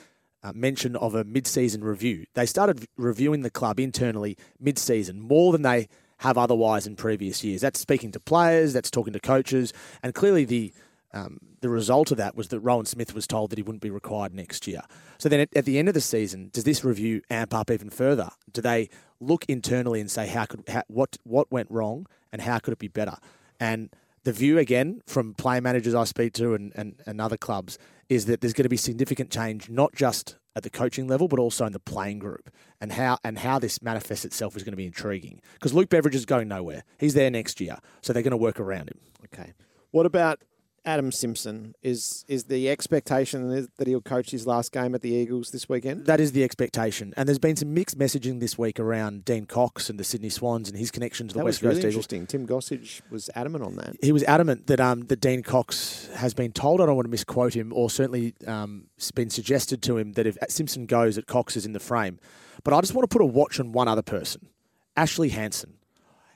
[0.42, 2.26] uh, mention of a mid-season review.
[2.34, 7.60] They started reviewing the club internally mid-season more than they have otherwise in previous years.
[7.60, 10.72] That's speaking to players, that's talking to coaches, and clearly the
[11.14, 13.90] um, the result of that was that Rohan Smith was told that he wouldn't be
[13.90, 14.82] required next year.
[15.18, 17.90] So then, at, at the end of the season, does this review amp up even
[17.90, 18.30] further?
[18.50, 18.88] Do they
[19.20, 22.78] look internally and say how could how, what what went wrong and how could it
[22.78, 23.16] be better?
[23.60, 23.90] And
[24.24, 28.26] the view again from player managers I speak to and, and, and other clubs is
[28.26, 31.64] that there's going to be significant change, not just at the coaching level, but also
[31.66, 32.50] in the playing group.
[32.80, 35.40] And how and how this manifests itself is going to be intriguing.
[35.54, 36.84] Because Luke Beveridge is going nowhere.
[36.98, 37.78] He's there next year.
[38.00, 38.98] So they're going to work around him.
[39.26, 39.52] Okay.
[39.90, 40.40] What about
[40.84, 41.74] Adam Simpson?
[41.82, 46.06] Is is the expectation that he'll coach his last game at the Eagles this weekend?
[46.06, 47.14] That is the expectation.
[47.16, 50.68] And there's been some mixed messaging this week around Dean Cox and the Sydney Swans
[50.68, 52.12] and his connection to the That West was really Coast Eagles.
[52.12, 52.26] interesting.
[52.26, 53.96] Tim Gossage was adamant on that.
[54.02, 56.80] he was adamant that um, that Dean Cox has been told.
[56.80, 60.26] I don't want to misquote him, or certainly um, it's been suggested to him that
[60.26, 62.18] if Simpson goes, that Cox is in the frame.
[62.64, 64.48] But I just want to put a watch on one other person,
[64.96, 65.74] Ashley Hansen.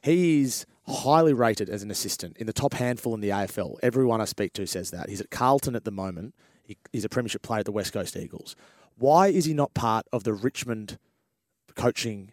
[0.03, 3.77] He is highly rated as an assistant in the top handful in the AFL.
[3.83, 5.09] Everyone I speak to says that.
[5.09, 6.35] He's at Carlton at the moment.
[6.63, 8.55] He, he's a premiership player at the West Coast Eagles.
[8.97, 10.99] Why is he not part of the Richmond
[11.75, 12.33] coaching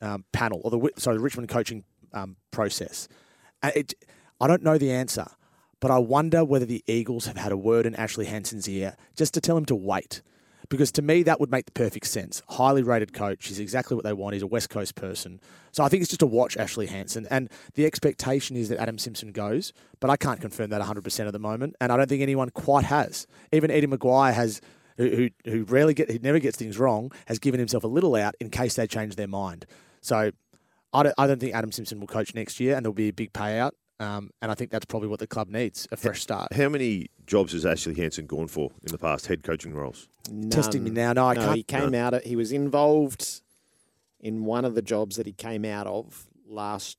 [0.00, 3.08] um, panel or the sorry the Richmond coaching um, process?
[3.62, 3.94] It,
[4.40, 5.26] I don't know the answer,
[5.80, 9.32] but I wonder whether the Eagles have had a word in Ashley Hansen's ear just
[9.34, 10.22] to tell him to wait.
[10.72, 12.40] Because to me, that would make the perfect sense.
[12.48, 13.48] Highly rated coach.
[13.48, 14.32] He's exactly what they want.
[14.32, 15.38] He's a West Coast person.
[15.70, 17.26] So I think it's just to watch Ashley Hansen.
[17.30, 21.32] And the expectation is that Adam Simpson goes, but I can't confirm that 100% at
[21.34, 21.76] the moment.
[21.78, 23.26] And I don't think anyone quite has.
[23.52, 24.62] Even Eddie McGuire has,
[24.96, 28.14] who, who, who rarely get, he never gets things wrong, has given himself a little
[28.14, 29.66] out in case they change their mind.
[30.00, 30.30] So
[30.94, 33.12] I don't, I don't think Adam Simpson will coach next year and there'll be a
[33.12, 33.72] big payout.
[34.00, 36.52] Um, and I think that's probably what the club needs a fresh start.
[36.52, 40.08] How many jobs has Ashley Hansen gone for in the past, head coaching roles?
[40.50, 41.12] Testing me now.
[41.12, 41.56] No, I no, can't.
[41.56, 42.14] he came out.
[42.14, 43.42] Of, he was involved
[44.20, 46.98] in one of the jobs that he came out of last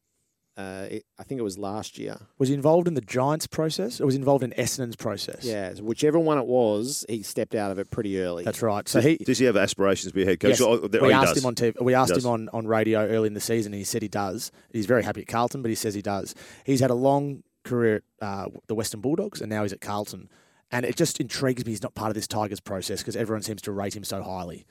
[0.55, 2.15] Uh, it, I think it was last year.
[2.37, 5.43] Was he involved in the Giants process or was he involved in Essendon's process?
[5.43, 8.43] Yeah, whichever one it was, he stepped out of it pretty early.
[8.43, 8.87] That's right.
[8.87, 10.51] So he Does he have aspirations to be a head coach?
[10.51, 10.61] Yes.
[10.61, 11.81] Oh, oh, we he asked him on TV.
[11.81, 14.51] We asked him on, on radio early in the season, and he said he does.
[14.71, 16.35] He's very happy at Carlton, but he says he does.
[16.65, 20.29] He's had a long career at uh, the Western Bulldogs, and now he's at Carlton.
[20.71, 23.61] And it just intrigues me he's not part of this Tigers process because everyone seems
[23.63, 24.65] to rate him so highly.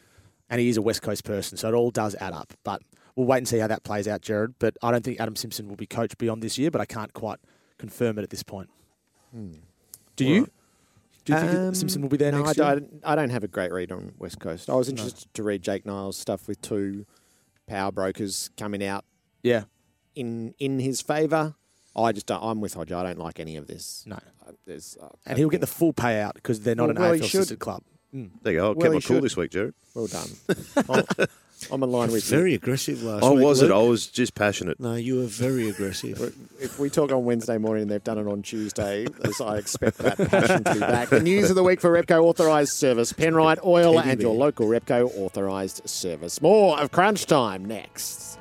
[0.53, 2.53] And he is a West Coast person, so it all does add up.
[2.63, 2.83] But
[3.17, 4.55] we'll wait and see how that plays out, Gerard.
[4.59, 7.13] But I don't think Adam Simpson will be coached beyond this year, but I can't
[7.15, 7.39] quite
[7.79, 8.69] confirm it at this point.
[9.35, 10.47] Do you?
[11.25, 12.81] Do you think Um, Simpson will be there no, next I year?
[12.81, 14.69] don't, I don't have a great read on West Coast.
[14.69, 17.07] I was interested to read Jake Niall's stuff with two
[17.67, 19.05] power brokers coming out
[19.43, 19.65] Yeah.
[20.15, 21.55] in in his favour.
[21.97, 22.91] I just don't, I'm with Hodge.
[22.93, 24.03] I don't like any of this.
[24.07, 24.17] No.
[24.47, 27.13] Uh, There's, uh, And he'll get the full payout because they're not Well, an well,
[27.15, 27.83] AFL assisted club.
[28.15, 28.31] Mm.
[28.43, 28.65] There you go.
[28.65, 29.23] I Well, kept my cool should.
[29.25, 29.75] this week, Gerard.
[29.95, 30.29] well done.
[30.89, 31.27] I'm,
[31.71, 32.37] I'm aligned with you.
[32.37, 33.45] Very aggressive last Oh, week.
[33.45, 33.71] was it?
[33.71, 34.79] I was just passionate.
[34.81, 36.21] No, you were very aggressive.
[36.61, 39.99] If we talk on Wednesday morning and they've done it on Tuesday, as I expect
[39.99, 41.09] that passion to be back.
[41.11, 44.67] The news of the week for Repco Authorised Service, Penrite Oil Teddy and your local
[44.67, 46.43] Repco Authorised Service.
[46.43, 48.39] More of Crunch Time next.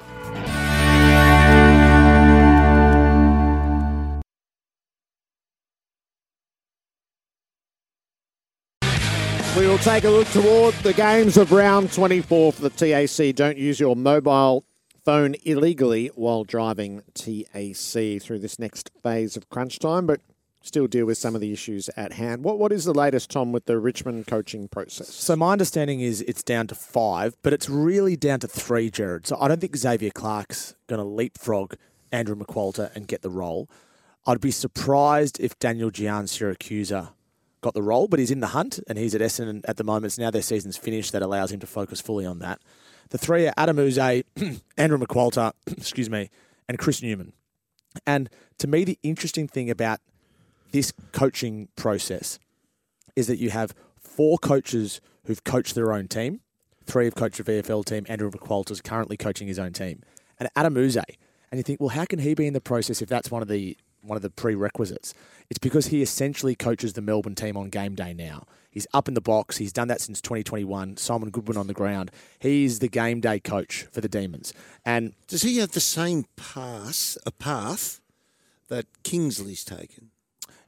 [9.57, 13.35] We will take a look toward the games of round 24 for the TAC.
[13.35, 14.63] Don't use your mobile
[15.03, 20.21] phone illegally while driving TAC through this next phase of crunch time, but
[20.61, 22.45] still deal with some of the issues at hand.
[22.45, 25.13] What What is the latest, Tom, with the Richmond coaching process?
[25.13, 29.27] So my understanding is it's down to five, but it's really down to three, Gerard.
[29.27, 31.75] So I don't think Xavier Clarke's going to leapfrog
[32.09, 33.69] Andrew McQualter and get the role.
[34.25, 37.09] I'd be surprised if Daniel Giansiracusa
[37.61, 40.05] got the role, but he's in the hunt and he's at Essendon at the moment.
[40.05, 41.11] It's now their season's finished.
[41.11, 42.59] That allows him to focus fully on that.
[43.09, 44.23] The three are Adam Yze,
[44.77, 46.29] Andrew McQualter, excuse me,
[46.67, 47.33] and Chris Newman.
[48.05, 49.99] And to me, the interesting thing about
[50.71, 52.39] this coaching process
[53.15, 56.39] is that you have four coaches who've coached their own team.
[56.85, 58.05] Three have coached a VFL team.
[58.07, 60.01] Andrew McQualter is currently coaching his own team,
[60.39, 60.97] and Adam Yze.
[61.51, 63.49] And you think, well, how can he be in the process if that's one of
[63.49, 65.13] the one of the prerequisites?
[65.49, 68.45] It's because he essentially coaches the Melbourne team on game day now.
[68.69, 69.57] He's up in the box.
[69.57, 70.95] He's done that since 2021.
[70.97, 72.09] Simon Goodwin on the ground.
[72.39, 74.53] He's the game day coach for the Demons.
[74.85, 77.99] And Does he have the same pass, a path
[78.69, 80.11] that Kingsley's taken?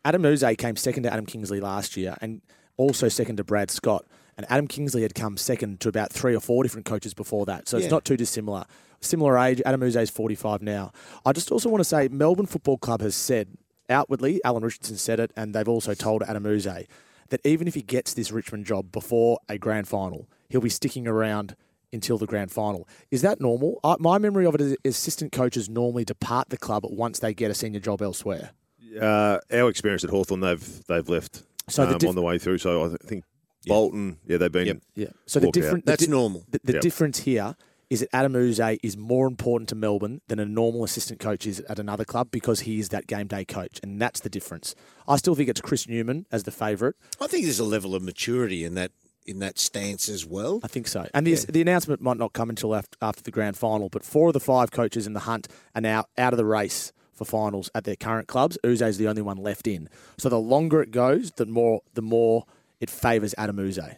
[0.04, 2.42] Adam Yze came second to Adam Kingsley last year and
[2.76, 4.06] also second to Brad Scott.
[4.36, 7.70] And Adam Kingsley had come second to about three or four different coaches before that.
[7.70, 7.84] So Yeah.
[7.86, 8.66] it's not too dissimilar.
[9.04, 9.62] Similar age.
[9.66, 10.92] Adam Yze is 45 now.
[11.26, 13.50] I just also want to say Melbourne Football Club has said
[13.90, 16.88] outwardly, Alan Richardson said it, and they've also told Adam Yze
[17.30, 21.08] that even if he gets this Richmond job before a grand final, he'll be sticking
[21.08, 21.56] around
[21.92, 22.88] until the grand final.
[23.12, 23.80] Is that normal?
[23.84, 27.52] I, my memory of it is assistant coaches normally depart the club once they get
[27.52, 28.52] a senior job elsewhere.
[29.00, 32.38] Uh, our experience at Hawthorn, they've they've left So the um, diff- on the way
[32.38, 32.60] through.
[32.60, 33.24] So I think
[33.66, 34.68] Bolton, yeah, they've been.
[34.68, 34.78] Yep.
[34.96, 35.08] Yeah.
[35.26, 35.76] So the walk out.
[35.76, 36.46] the That's di- normal.
[36.50, 36.82] The, the Yep.
[36.82, 37.56] difference here
[37.94, 41.60] is that Adam Yze is more important to Melbourne than a normal assistant coach is
[41.62, 44.74] at another club because he is that game day coach, and that's the difference.
[45.08, 46.96] I still think it's Chris Newman as the favourite.
[47.22, 48.92] I think there's a level of maturity in that
[49.26, 50.60] in that stance as well.
[50.64, 51.08] I think so.
[51.14, 54.28] And the, the announcement might not come until after, after the grand final, but four
[54.28, 57.70] of the five coaches in the hunt are now out of the race for finals
[57.74, 58.58] at their current clubs.
[58.66, 59.88] Yze is the only one left in.
[60.18, 62.46] So the longer it goes, the more the more
[62.82, 63.98] it favours Adam Yze.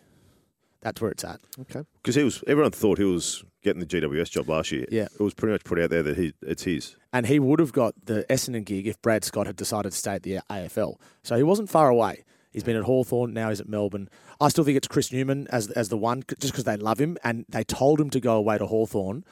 [0.81, 1.39] That's where it's at.
[1.61, 1.81] Okay.
[2.03, 4.85] Because he was, everyone thought he was getting the GWS job last year.
[4.89, 5.07] Yeah.
[5.13, 6.95] it was pretty much put out there that he it's his.
[7.11, 10.13] and he would have got the Essendon gig if Brad Scott had decided to stay
[10.13, 10.95] at the AFL.
[11.23, 12.23] So he wasn't far away.
[12.53, 14.07] He's been at Hawthorn, now he's at Melbourne.
[14.39, 17.17] I still think it's Chris Newman as as the one, just because they love him
[17.23, 19.25] and they told him to go away to Hawthorn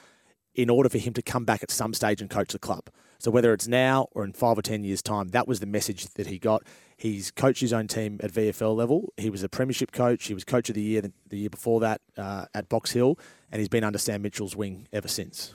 [0.54, 2.84] in order for him to come back at some stage and coach the club.
[3.18, 6.06] So whether it's now or in five or ten years' time, that was the message
[6.14, 6.62] that he got.
[6.96, 9.12] He's coached his own team at VFL level.
[9.16, 10.26] He was a premiership coach.
[10.26, 13.18] He was coach of the year the, year before that uh, at Box Hill,
[13.50, 15.52] and he's been under Sam Mitchell's wing ever since.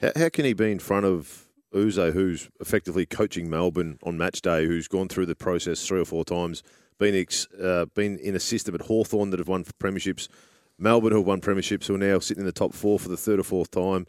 [0.00, 4.42] How, how can he be in front of Uzo, who's effectively coaching Melbourne on match
[4.42, 6.62] day, who's gone through the process three or four times,
[6.98, 10.28] been ex, uh, been in a system at Hawthorn that have won premierships,
[10.78, 13.16] Melbourne who have won premierships, who are now sitting in the top four for the
[13.16, 14.06] third or fourth time,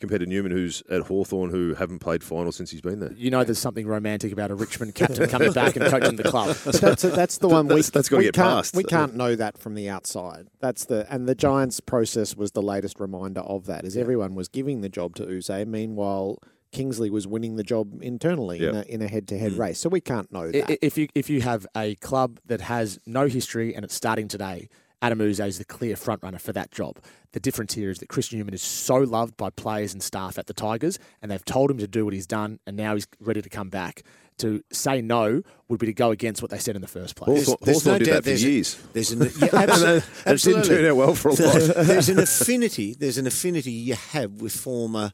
[0.00, 3.12] compared to Newman, who's at Hawthorn, who haven't played final since he's been there.
[3.12, 6.56] You know, there's something romantic about a Richmond captain coming back and coaching the club.
[6.64, 8.76] But that's that's the one we That's- that's gotta we get can't, past.
[8.76, 10.48] We can't know that from the outside.
[10.60, 13.82] That's the and the Giants process was the latest reminder of that.
[13.82, 13.84] that.
[13.84, 16.38] Is everyone was giving the job to Yze, meanwhile
[16.72, 19.78] Kingsley was winning the job internally in a in a head to head race.
[19.78, 20.84] So we can't know that.
[20.84, 24.68] If you if you have a club that has no history and it's starting today,
[25.02, 26.98] Adam Yze is the clear front runner for that job.
[27.32, 30.46] The difference here is that Chris Newman is so loved by players and staff at
[30.46, 33.40] the Tigers, and they've told him to do what he's done, and now he's ready
[33.42, 34.02] to come back.
[34.38, 37.40] To say no would be to go against what they said in the first place.
[37.46, 38.78] Hawthorn, There's Hawthorn no did doubt that for there's a- years.
[38.94, 41.74] There's an, yeah, And absolutely, it didn't turn out well for a lot.
[41.86, 42.94] there's an affinity.
[42.94, 45.12] There's an affinity you have with former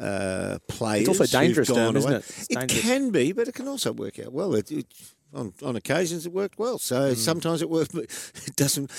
[0.00, 1.08] uh, players.
[1.08, 2.16] It's also dangerous, gone Derm, isn't it?
[2.16, 2.80] It's It dangerous.
[2.82, 4.54] can be, but it can also work out well.
[4.56, 4.86] It, it,
[5.34, 6.78] on, on occasions, it worked well.
[6.78, 7.14] So Hmm.
[7.14, 8.04] sometimes it works, but
[8.46, 8.90] it doesn't.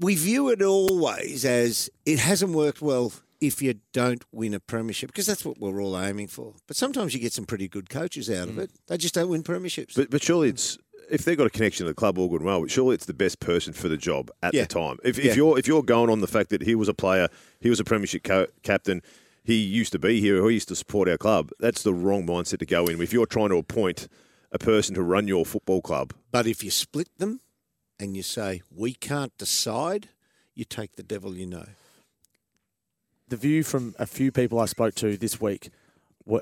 [0.00, 5.08] We view it always as it hasn't worked well if you don't win a premiership
[5.10, 6.54] because that's what we're all aiming for.
[6.66, 8.58] But sometimes you get some pretty good coaches out Hmm.
[8.58, 8.70] of it.
[8.86, 9.94] They just don't win premierships.
[9.94, 10.78] But but surely it's
[11.10, 13.14] if they've got a connection to the club all good and well, surely it's the
[13.14, 14.62] best person for the job at Yeah.
[14.62, 14.98] the time.
[15.02, 15.30] If, Yeah.
[15.30, 17.28] if you're if you're going on the fact that he was a player,
[17.60, 19.02] he was a premiership co- captain,
[19.42, 22.58] he used to be here, he used to support our club, that's the wrong mindset
[22.58, 23.00] to go in.
[23.00, 24.06] If you're trying to appoint
[24.52, 27.40] a person to run your football club, But if you split them
[28.00, 30.08] and you say, we can't decide,
[30.54, 31.66] you take the devil you know.
[33.28, 35.68] the view from a few people I spoke to this week,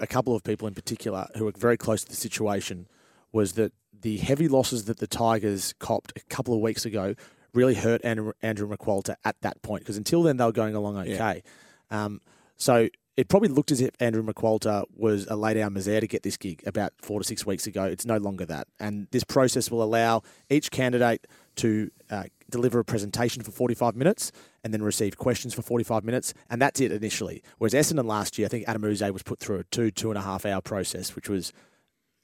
[0.01, 2.87] a couple of people in particular who were very close to the situation,
[3.33, 7.15] was that the heavy losses that the Tigers copped a couple of weeks ago
[7.55, 10.97] really hurt Andrew, Andrew McQualter at that point because until then they were going along
[10.99, 11.43] okay.
[11.91, 12.21] Um,
[12.57, 16.23] so it probably looked as if Andrew McQualter was a lay down misère to get
[16.23, 17.85] this gig about four to six weeks ago.
[17.85, 18.69] It's no longer that.
[18.79, 21.27] And this process will allow each candidate
[21.57, 26.35] to uh, deliver a presentation for 45 minutes and then receive questions for 45 minutes.
[26.51, 27.43] And that's it initially.
[27.57, 30.19] Whereas Essendon last year, I think Adam Yze was put through a two, two and
[30.19, 31.55] a half hour process, which was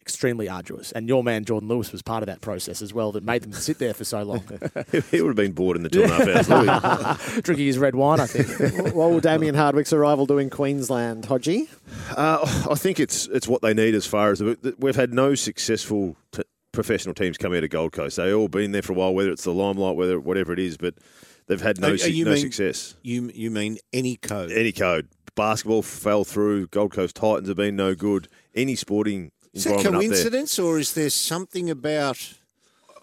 [0.02, 0.92] extremely arduous.
[0.92, 3.52] And your man, Jordan Lewis, was part of that process as well that made them
[3.52, 4.44] sit there for so long,
[5.10, 7.18] he would have been bored in the two and a half hours.
[7.42, 8.94] Drinking his red wine, I think.
[8.94, 11.68] what will Damien Hardwick's arrival do in Queensland, Hodgie?
[12.16, 14.42] Uh, I think it's it's what they need as far as
[14.78, 18.16] we've had no successful t- professional teams come out of Gold Coast.
[18.16, 20.76] They've all been there for a while, whether it's the limelight, whether whatever it is,
[20.76, 20.94] but
[21.46, 22.94] they've had no Are- are su- you no mean- success.
[23.02, 24.50] You you mean any code?
[24.50, 26.66] Any code, basketball fell through.
[26.68, 28.26] Gold Coast Titans have been no good.
[28.54, 30.08] Any sporting Is that environment up there.
[30.10, 32.34] coincidence, or is there something about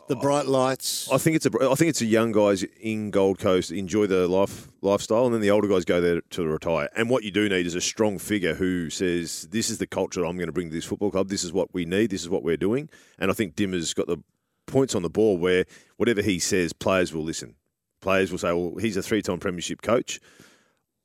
[0.08, 1.08] the bright lights?
[1.12, 1.52] I think it's a.
[1.70, 5.42] I think it's a young guys in Gold Coast enjoy the life lifestyle, and then
[5.42, 6.90] the older guys go there to retire.
[6.96, 10.26] And what you do need is a strong figure who says, "This is the culture
[10.26, 11.30] I'm going to bring to this football club.
[11.30, 12.10] This is what we need.
[12.10, 14.18] This is what we're doing." And I think Dimma's got the
[14.66, 15.66] points on the ball where
[15.98, 17.56] whatever he says, players will listen.
[18.02, 20.20] Players will say, "Well, he's a three-time premiership coach.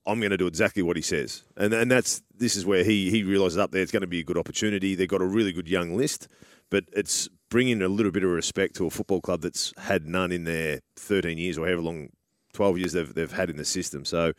[0.07, 3.11] I'm going to do exactly what he says." And and that's this is where he
[3.11, 4.95] he realizes up there it's going to be a good opportunity.
[4.95, 6.29] They've got a really good young list,
[6.71, 10.33] but it's bringing a little bit of respect to a football club that's had none
[10.33, 12.09] in their 13 years or however long
[12.53, 14.05] 12 years they've, they've had in the system.
[14.05, 14.33] So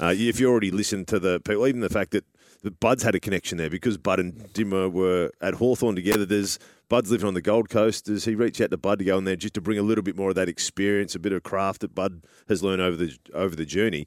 [0.00, 2.24] uh, if you already listened to the people, even the fact that
[2.62, 6.26] the Buds had a connection there because Bud and Dimma were at Hawthorn together.
[6.26, 8.04] There's Bud's living on the Gold Coast.
[8.04, 10.02] Does he reach out to Bud to go in there just to bring a little
[10.02, 13.16] bit more of that experience, a bit of craft that Bud has learned over the
[13.32, 14.06] over the journey?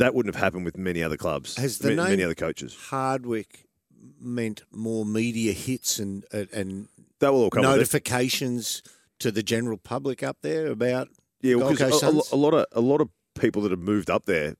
[0.00, 2.74] That wouldn't have happened with many other clubs, Has the ma- name- many other coaches.
[2.88, 3.66] Hardwick
[4.20, 6.88] meant more media hits and and-
[7.20, 8.82] That will all come notifications
[9.18, 11.08] to the general public up there about
[11.42, 12.32] Yeah, because Coast a, a, lo- Suns?
[12.32, 13.08] a lot of a lot of
[13.38, 14.56] people that have moved up there,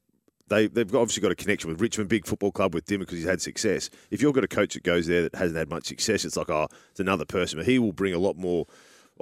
[0.48, 3.26] they they've obviously got a connection with Richmond, big football club with Dimma because he's
[3.26, 3.88] had success.
[4.10, 6.50] If you've got a coach that goes there that hasn't had much success, it's like
[6.50, 8.66] oh, it's another person, but he will bring a lot more.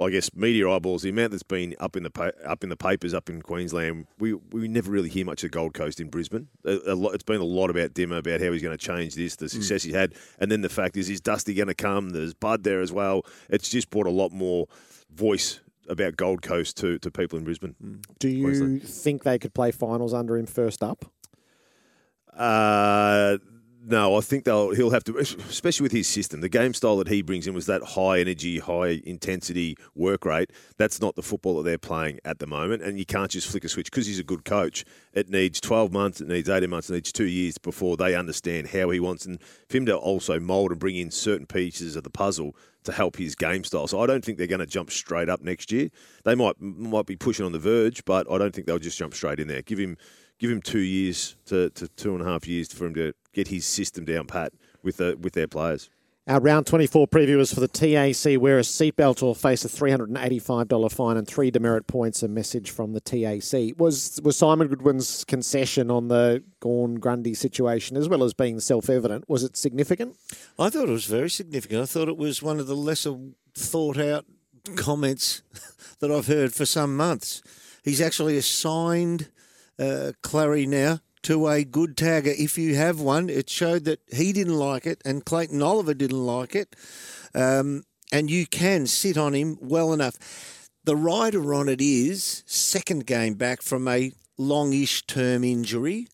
[0.01, 1.01] I guess media eyeballs.
[1.01, 4.07] The amount that's been up in the pa- up in the papers up in Queensland,
[4.17, 6.47] we we never really hear much of Gold Coast in Brisbane.
[6.65, 9.15] A, a lot, it's been a lot about Dimma about how he's going to change
[9.15, 12.11] this, the success he had, and then the fact is, is Dusty going to come?
[12.11, 13.25] There's Bud there as well.
[13.49, 14.67] It's just brought a lot more
[15.13, 15.59] voice
[15.89, 17.75] about Gold Coast to, to people in Brisbane.
[18.19, 18.83] Do you Queensland.
[18.83, 21.05] think they could play finals under him first up?
[22.31, 23.37] Uh,
[23.89, 26.41] no, I think they'll he'll have to, especially with his system.
[26.41, 30.51] The game style that he brings in was that high energy, high intensity work rate.
[30.77, 33.63] That's not the football that they're playing at the moment, and you can't just flick
[33.63, 34.85] a switch because he's a good coach.
[35.13, 38.67] It needs twelve months, it needs eighteen months, it needs two years before they understand
[38.67, 42.03] how he wants, and for him to also mould and bring in certain pieces of
[42.03, 43.87] the puzzle to help his game style.
[43.87, 45.89] So I don't think they're going to jump straight up next year.
[46.23, 49.13] They might might be pushing on the verge, but I don't think they'll just jump
[49.13, 49.61] straight in there.
[49.61, 49.97] Give him
[50.39, 53.49] give him two years to, to two and a half years for him to get
[53.49, 55.89] his system down pat with the, with their players.
[56.27, 58.39] Our round 24 preview is for the TAC.
[58.39, 62.21] Wear a seatbelt or face a $385 fine and three demerit points.
[62.21, 63.79] A message from the TAC.
[63.79, 68.89] Was was Simon Goodwin's concession on the Gawn Grundy situation, as well as being self
[68.89, 70.17] evident, was it significant?
[70.59, 71.81] I thought it was very significant.
[71.81, 73.15] I thought it was one of the lesser
[73.55, 74.25] thought out
[74.75, 75.41] comments
[75.99, 77.41] that I've heard for some months.
[77.83, 79.29] He's actually assigned
[79.79, 83.29] uh, Clarry now to a good tagger if you have one.
[83.29, 86.75] It showed that he didn't like it and Clayton Oliver didn't like it.
[87.33, 90.69] Um, and you can sit on him well enough.
[90.83, 96.07] The rider on it is second game back from a longish term injury.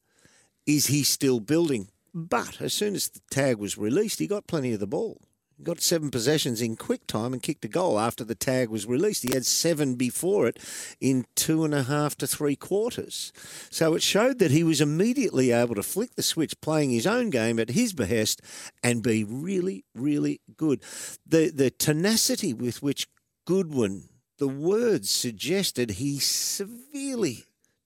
[0.66, 1.90] Is he still building?
[2.14, 5.22] But as soon as the tag was released, he got plenty of the ball.
[5.64, 9.24] Got seven possessions in quick time and kicked a goal after the tag was released.
[9.24, 10.60] He had seven before it
[11.00, 13.32] in two and a half to three quarters.
[13.70, 17.30] So it showed that he was immediately able to flick the switch, playing his own
[17.30, 18.42] game at his behest,
[18.84, 20.84] and be really, really good.
[21.26, 23.08] The the tenacity with which
[23.46, 27.46] Goodwin, the words suggested he severely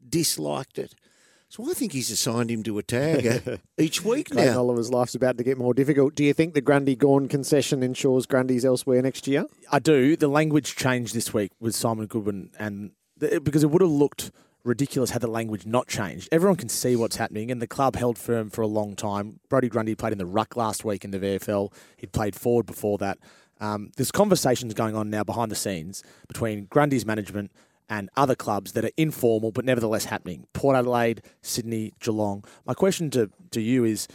[0.10, 0.96] disliked it.
[1.50, 4.60] So I think he's assigned him to a tag each week Clayton now.
[4.60, 6.14] Oliver's life's about to get more difficult.
[6.14, 9.46] Do you think the Grundy Gawn concession ensures Grundy's elsewhere next year?
[9.72, 10.16] I do.
[10.16, 14.32] The language changed this week with Simon Goodwin, and the, because it would have looked
[14.64, 16.30] ridiculous had the language not changed.
[16.32, 19.40] Everyone can see what's happening, and the club held firm for a long time.
[19.50, 21.74] Brodie Grundy played in the ruck last week in the VFL.
[21.98, 23.18] He'd played forward before that.
[23.60, 27.52] Um, there's conversations going on now behind the scenes between Grundy's management
[27.90, 30.46] and other clubs that are informal but nevertheless happening.
[30.54, 32.44] Port Adelaide, Sydney, Geelong.
[32.66, 34.08] My question to, to you is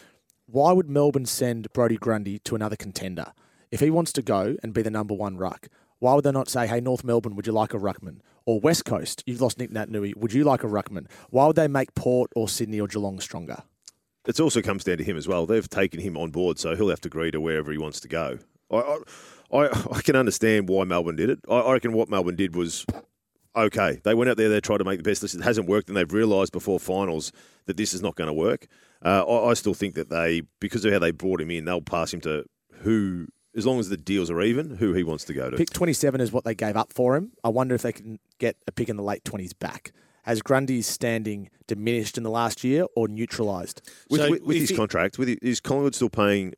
[0.46, 3.32] why would Melbourne send Brodie Grundy to another contender?
[3.70, 5.68] If he wants to go and be the number one ruck,
[5.98, 8.20] why would they not say, hey, North Melbourne, would you like a ruckman?
[8.46, 11.06] Or West Coast, you've lost Nick Naitanui, would you like a ruckman?
[11.30, 13.62] Why would they make Port or Sydney or Geelong stronger?
[14.26, 15.46] It also comes down to him as well.
[15.46, 18.08] They've taken him on board, so he'll have to agree to wherever he wants to
[18.08, 18.38] go.
[18.70, 18.98] I,
[19.52, 21.40] I, I, can understand why Melbourne did it.
[21.48, 22.86] I, I reckon what Melbourne did was
[23.56, 24.00] okay.
[24.04, 25.34] They went out there, they tried to make the best list.
[25.34, 27.32] It hasn't worked, and they've realised before finals
[27.66, 28.66] that this is not going to work.
[29.04, 31.80] Uh, I, I still think that they, because of how they brought him in, they'll
[31.80, 32.44] pass him to
[32.82, 33.26] who,
[33.56, 35.56] as long as the deals are even, who he wants to go to.
[35.56, 37.32] Pick 27 is what they gave up for him.
[37.42, 39.92] I wonder if they can get a pick in the late 20s back.
[40.24, 43.82] Has Grundy's standing diminished in the last year or neutralised?
[44.08, 46.54] With, So with, with his he- contract, with his, is Collingwood still paying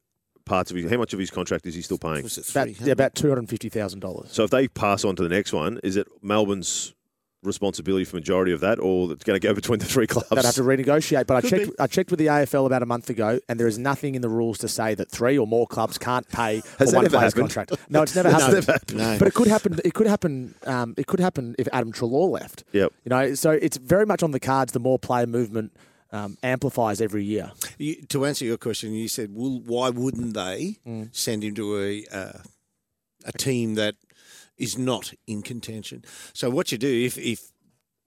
[0.47, 0.91] parts of his?
[0.91, 2.25] How much of his contract is he still paying?
[2.51, 4.29] About, yeah, about $250,000.
[4.31, 6.95] So if they pass on to the next one, is it Melbourne's
[7.43, 10.29] responsibility for majority of that, or it's going to go between the three clubs?
[10.31, 11.27] They'd have to renegotiate.
[11.27, 11.71] But I checked.
[11.71, 11.79] be.
[11.79, 14.29] I checked with the AFL about a month ago, and there is nothing in the
[14.29, 17.35] rules to say that three or more clubs can't pay for Has that one player's
[17.35, 17.41] happened?
[17.55, 17.73] contract.
[17.89, 18.55] No, it's never happened.
[18.55, 18.99] never happened.
[18.99, 19.19] No.
[19.19, 19.79] But it could happen.
[19.85, 20.55] It could happen.
[20.65, 22.65] Um, it could happen if Adam Treloar left.
[22.73, 22.93] Yep.
[23.05, 24.73] You know, so it's very much on the cards.
[24.73, 25.73] The more player movement
[26.13, 27.53] um, amplifies every year.
[27.79, 31.15] You, to answer your question, you said, "Well, why wouldn't they Mm.
[31.15, 32.39] send him to a uh,
[33.25, 33.97] a team that
[34.57, 37.51] is not in contention?" So what you do if if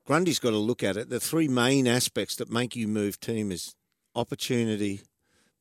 [0.05, 3.51] Grundy's got to look at it, the three main aspects that make you move team
[3.51, 3.75] is
[4.15, 5.01] opportunity,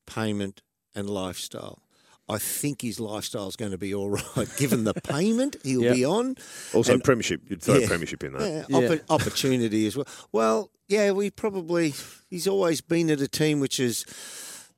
[0.05, 0.61] payment,
[0.95, 1.81] and lifestyle.
[2.27, 5.95] I think his lifestyle is going to be all right, given the payment he'll Yep.
[5.95, 6.35] be on.
[6.73, 7.41] Also, And- premiership.
[7.49, 7.87] You'd throw Yeah.
[7.87, 8.41] premiership in that.
[8.41, 8.87] Yeah, Yeah.
[8.87, 10.07] oppo- opportunity as well.
[10.31, 11.93] Well, yeah, we probably
[12.29, 14.05] he's always been at a team which is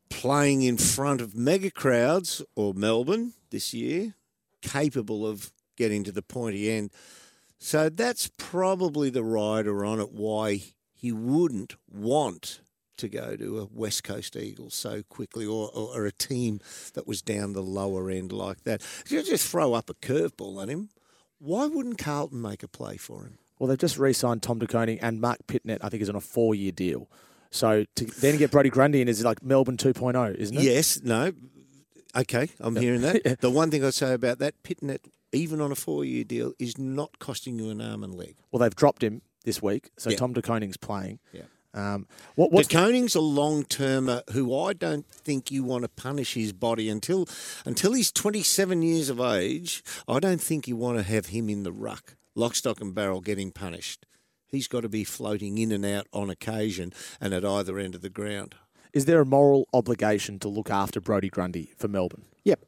[0.10, 4.14] playing in front of mega crowds or Melbourne this year,
[4.62, 6.92] capable of getting to the pointy end.
[7.60, 10.62] So that's probably the rider on it why
[10.94, 12.60] he wouldn't want
[12.98, 16.60] to go to a West Coast Eagles so quickly or, or, or a team
[16.94, 18.82] that was down the lower end like that.
[19.08, 20.90] You just throw up a curveball at him,
[21.40, 23.38] why wouldn't Carlton make a play for him?
[23.62, 25.78] Well, they've just re-signed Tom De Koning and Mark Pittonet.
[25.84, 27.08] I think is on a four-year deal.
[27.52, 30.64] So to then get Brodie Grundy in is like Melbourne 2.0, isn't it?
[30.64, 31.32] Yes, no.
[32.16, 33.38] Okay, I'm hearing that.
[33.42, 35.02] The one thing I'd say about that, Pittonet,
[35.32, 38.36] even on a four year deal, is not costing you an arm and leg.
[38.52, 40.18] Well, they've dropped him this week, so Yeah.
[40.18, 41.20] Tom De Koning's playing.
[41.32, 41.44] Yeah.
[41.76, 46.34] Um, what, what's Koning's a long termer who I don't think you want to punish
[46.34, 47.30] his body until
[47.64, 49.84] until he's 27 years of age.
[50.08, 53.22] I don't think you want to have him in the ruck, lock, stock, and barrel,
[53.22, 54.06] getting punished.
[54.48, 58.02] He's got to be floating in and out on occasion and at either end of
[58.02, 58.56] the ground.
[58.94, 62.26] is there a moral obligation to look after Brodie Grundy for Melbourne?
[62.44, 62.66] Yep.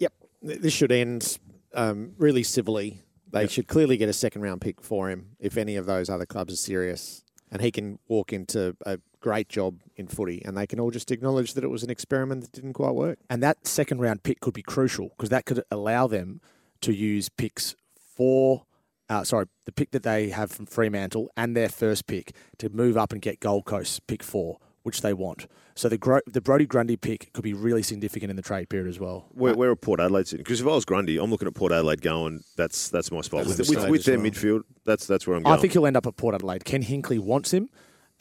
[0.00, 0.12] Yep.
[0.42, 1.38] This should end
[1.74, 2.98] um, really civilly.
[3.30, 6.26] They should clearly get a second round pick for him if any of those other
[6.26, 7.22] clubs are serious.
[7.50, 11.10] And he can walk into a great job in footy and they can all just
[11.10, 13.18] acknowledge that it was an experiment that didn't quite work.
[13.30, 16.40] And that second round pick could be crucial because that could allow them
[16.80, 17.76] to use picks
[18.22, 18.62] for,
[19.08, 22.96] uh, sorry, the pick that they have from Fremantle and their first pick to move
[22.96, 25.48] up and get Gold Coast pick four, which they want.
[25.74, 28.88] So the Gro- the Brodie Grundy pick could be really significant in the trade period
[28.88, 29.26] as well.
[29.30, 30.44] Where, where are Port Adelaide sitting?
[30.44, 32.44] Because if I was Grundy, I'm looking at Port Adelaide going.
[32.56, 34.30] That's that's my spot That's with, the with, with their well.
[34.30, 34.60] midfield.
[34.84, 35.58] That's that's where I'm going.
[35.58, 36.64] I think he'll end up at Port Adelaide.
[36.64, 37.70] Ken Hinkley wants him,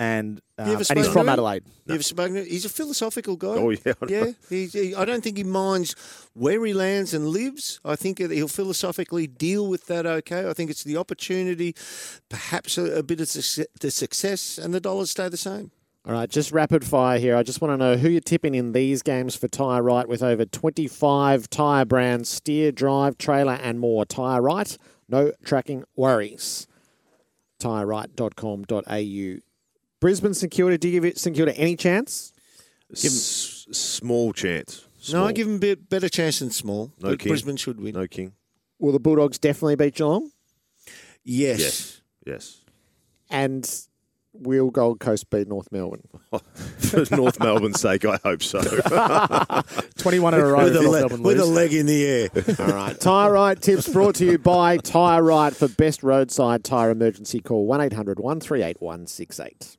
[0.01, 1.29] and um, and he's from him?
[1.29, 1.63] Adelaide.
[1.85, 3.49] You ever spoken to He's a philosophical guy.
[3.49, 4.31] Oh, yeah, I yeah.
[4.49, 5.95] He, I don't think he minds
[6.33, 7.79] where he lands and lives.
[7.85, 10.07] I think he'll philosophically deal with that.
[10.07, 10.49] Okay.
[10.49, 11.75] I think it's the opportunity,
[12.29, 15.69] perhaps a, a bit of success, the success, and the dollars stay the same.
[16.03, 17.35] All right, just rapid fire here.
[17.35, 20.23] I just want to know who you're tipping in these games for Tyre Right with
[20.23, 24.03] over 25 tyre brands, steer, drive, trailer, and more.
[24.05, 24.75] Tyre Right,
[25.07, 26.65] No tracking worries.
[27.61, 29.50] TyreRight.com.au.
[30.01, 32.33] Brisbane St Kilda, do you give it St Kilda any chance?
[32.91, 34.85] S- small chance.
[35.13, 36.91] No, I give them a bit better chance than small.
[37.01, 37.29] No but king.
[37.29, 37.93] Brisbane should win.
[37.93, 38.33] no king.
[38.79, 40.31] Will the Bulldogs definitely beat Geelong?
[41.23, 41.59] Yes.
[41.59, 42.57] Yes, yes.
[43.29, 43.69] And
[44.33, 46.07] will Gold Coast beat North Melbourne?
[46.79, 48.59] For North Melbourne's sake, I hope so.
[49.97, 50.63] 21 in a row.
[50.63, 52.29] With, a North le- Melbourne with a leg in the air.
[52.59, 52.99] All right.
[52.99, 57.65] Tyre Right tips brought to you by Tyre Right for best roadside tyre emergency call
[57.67, 59.77] 1 800 138 168.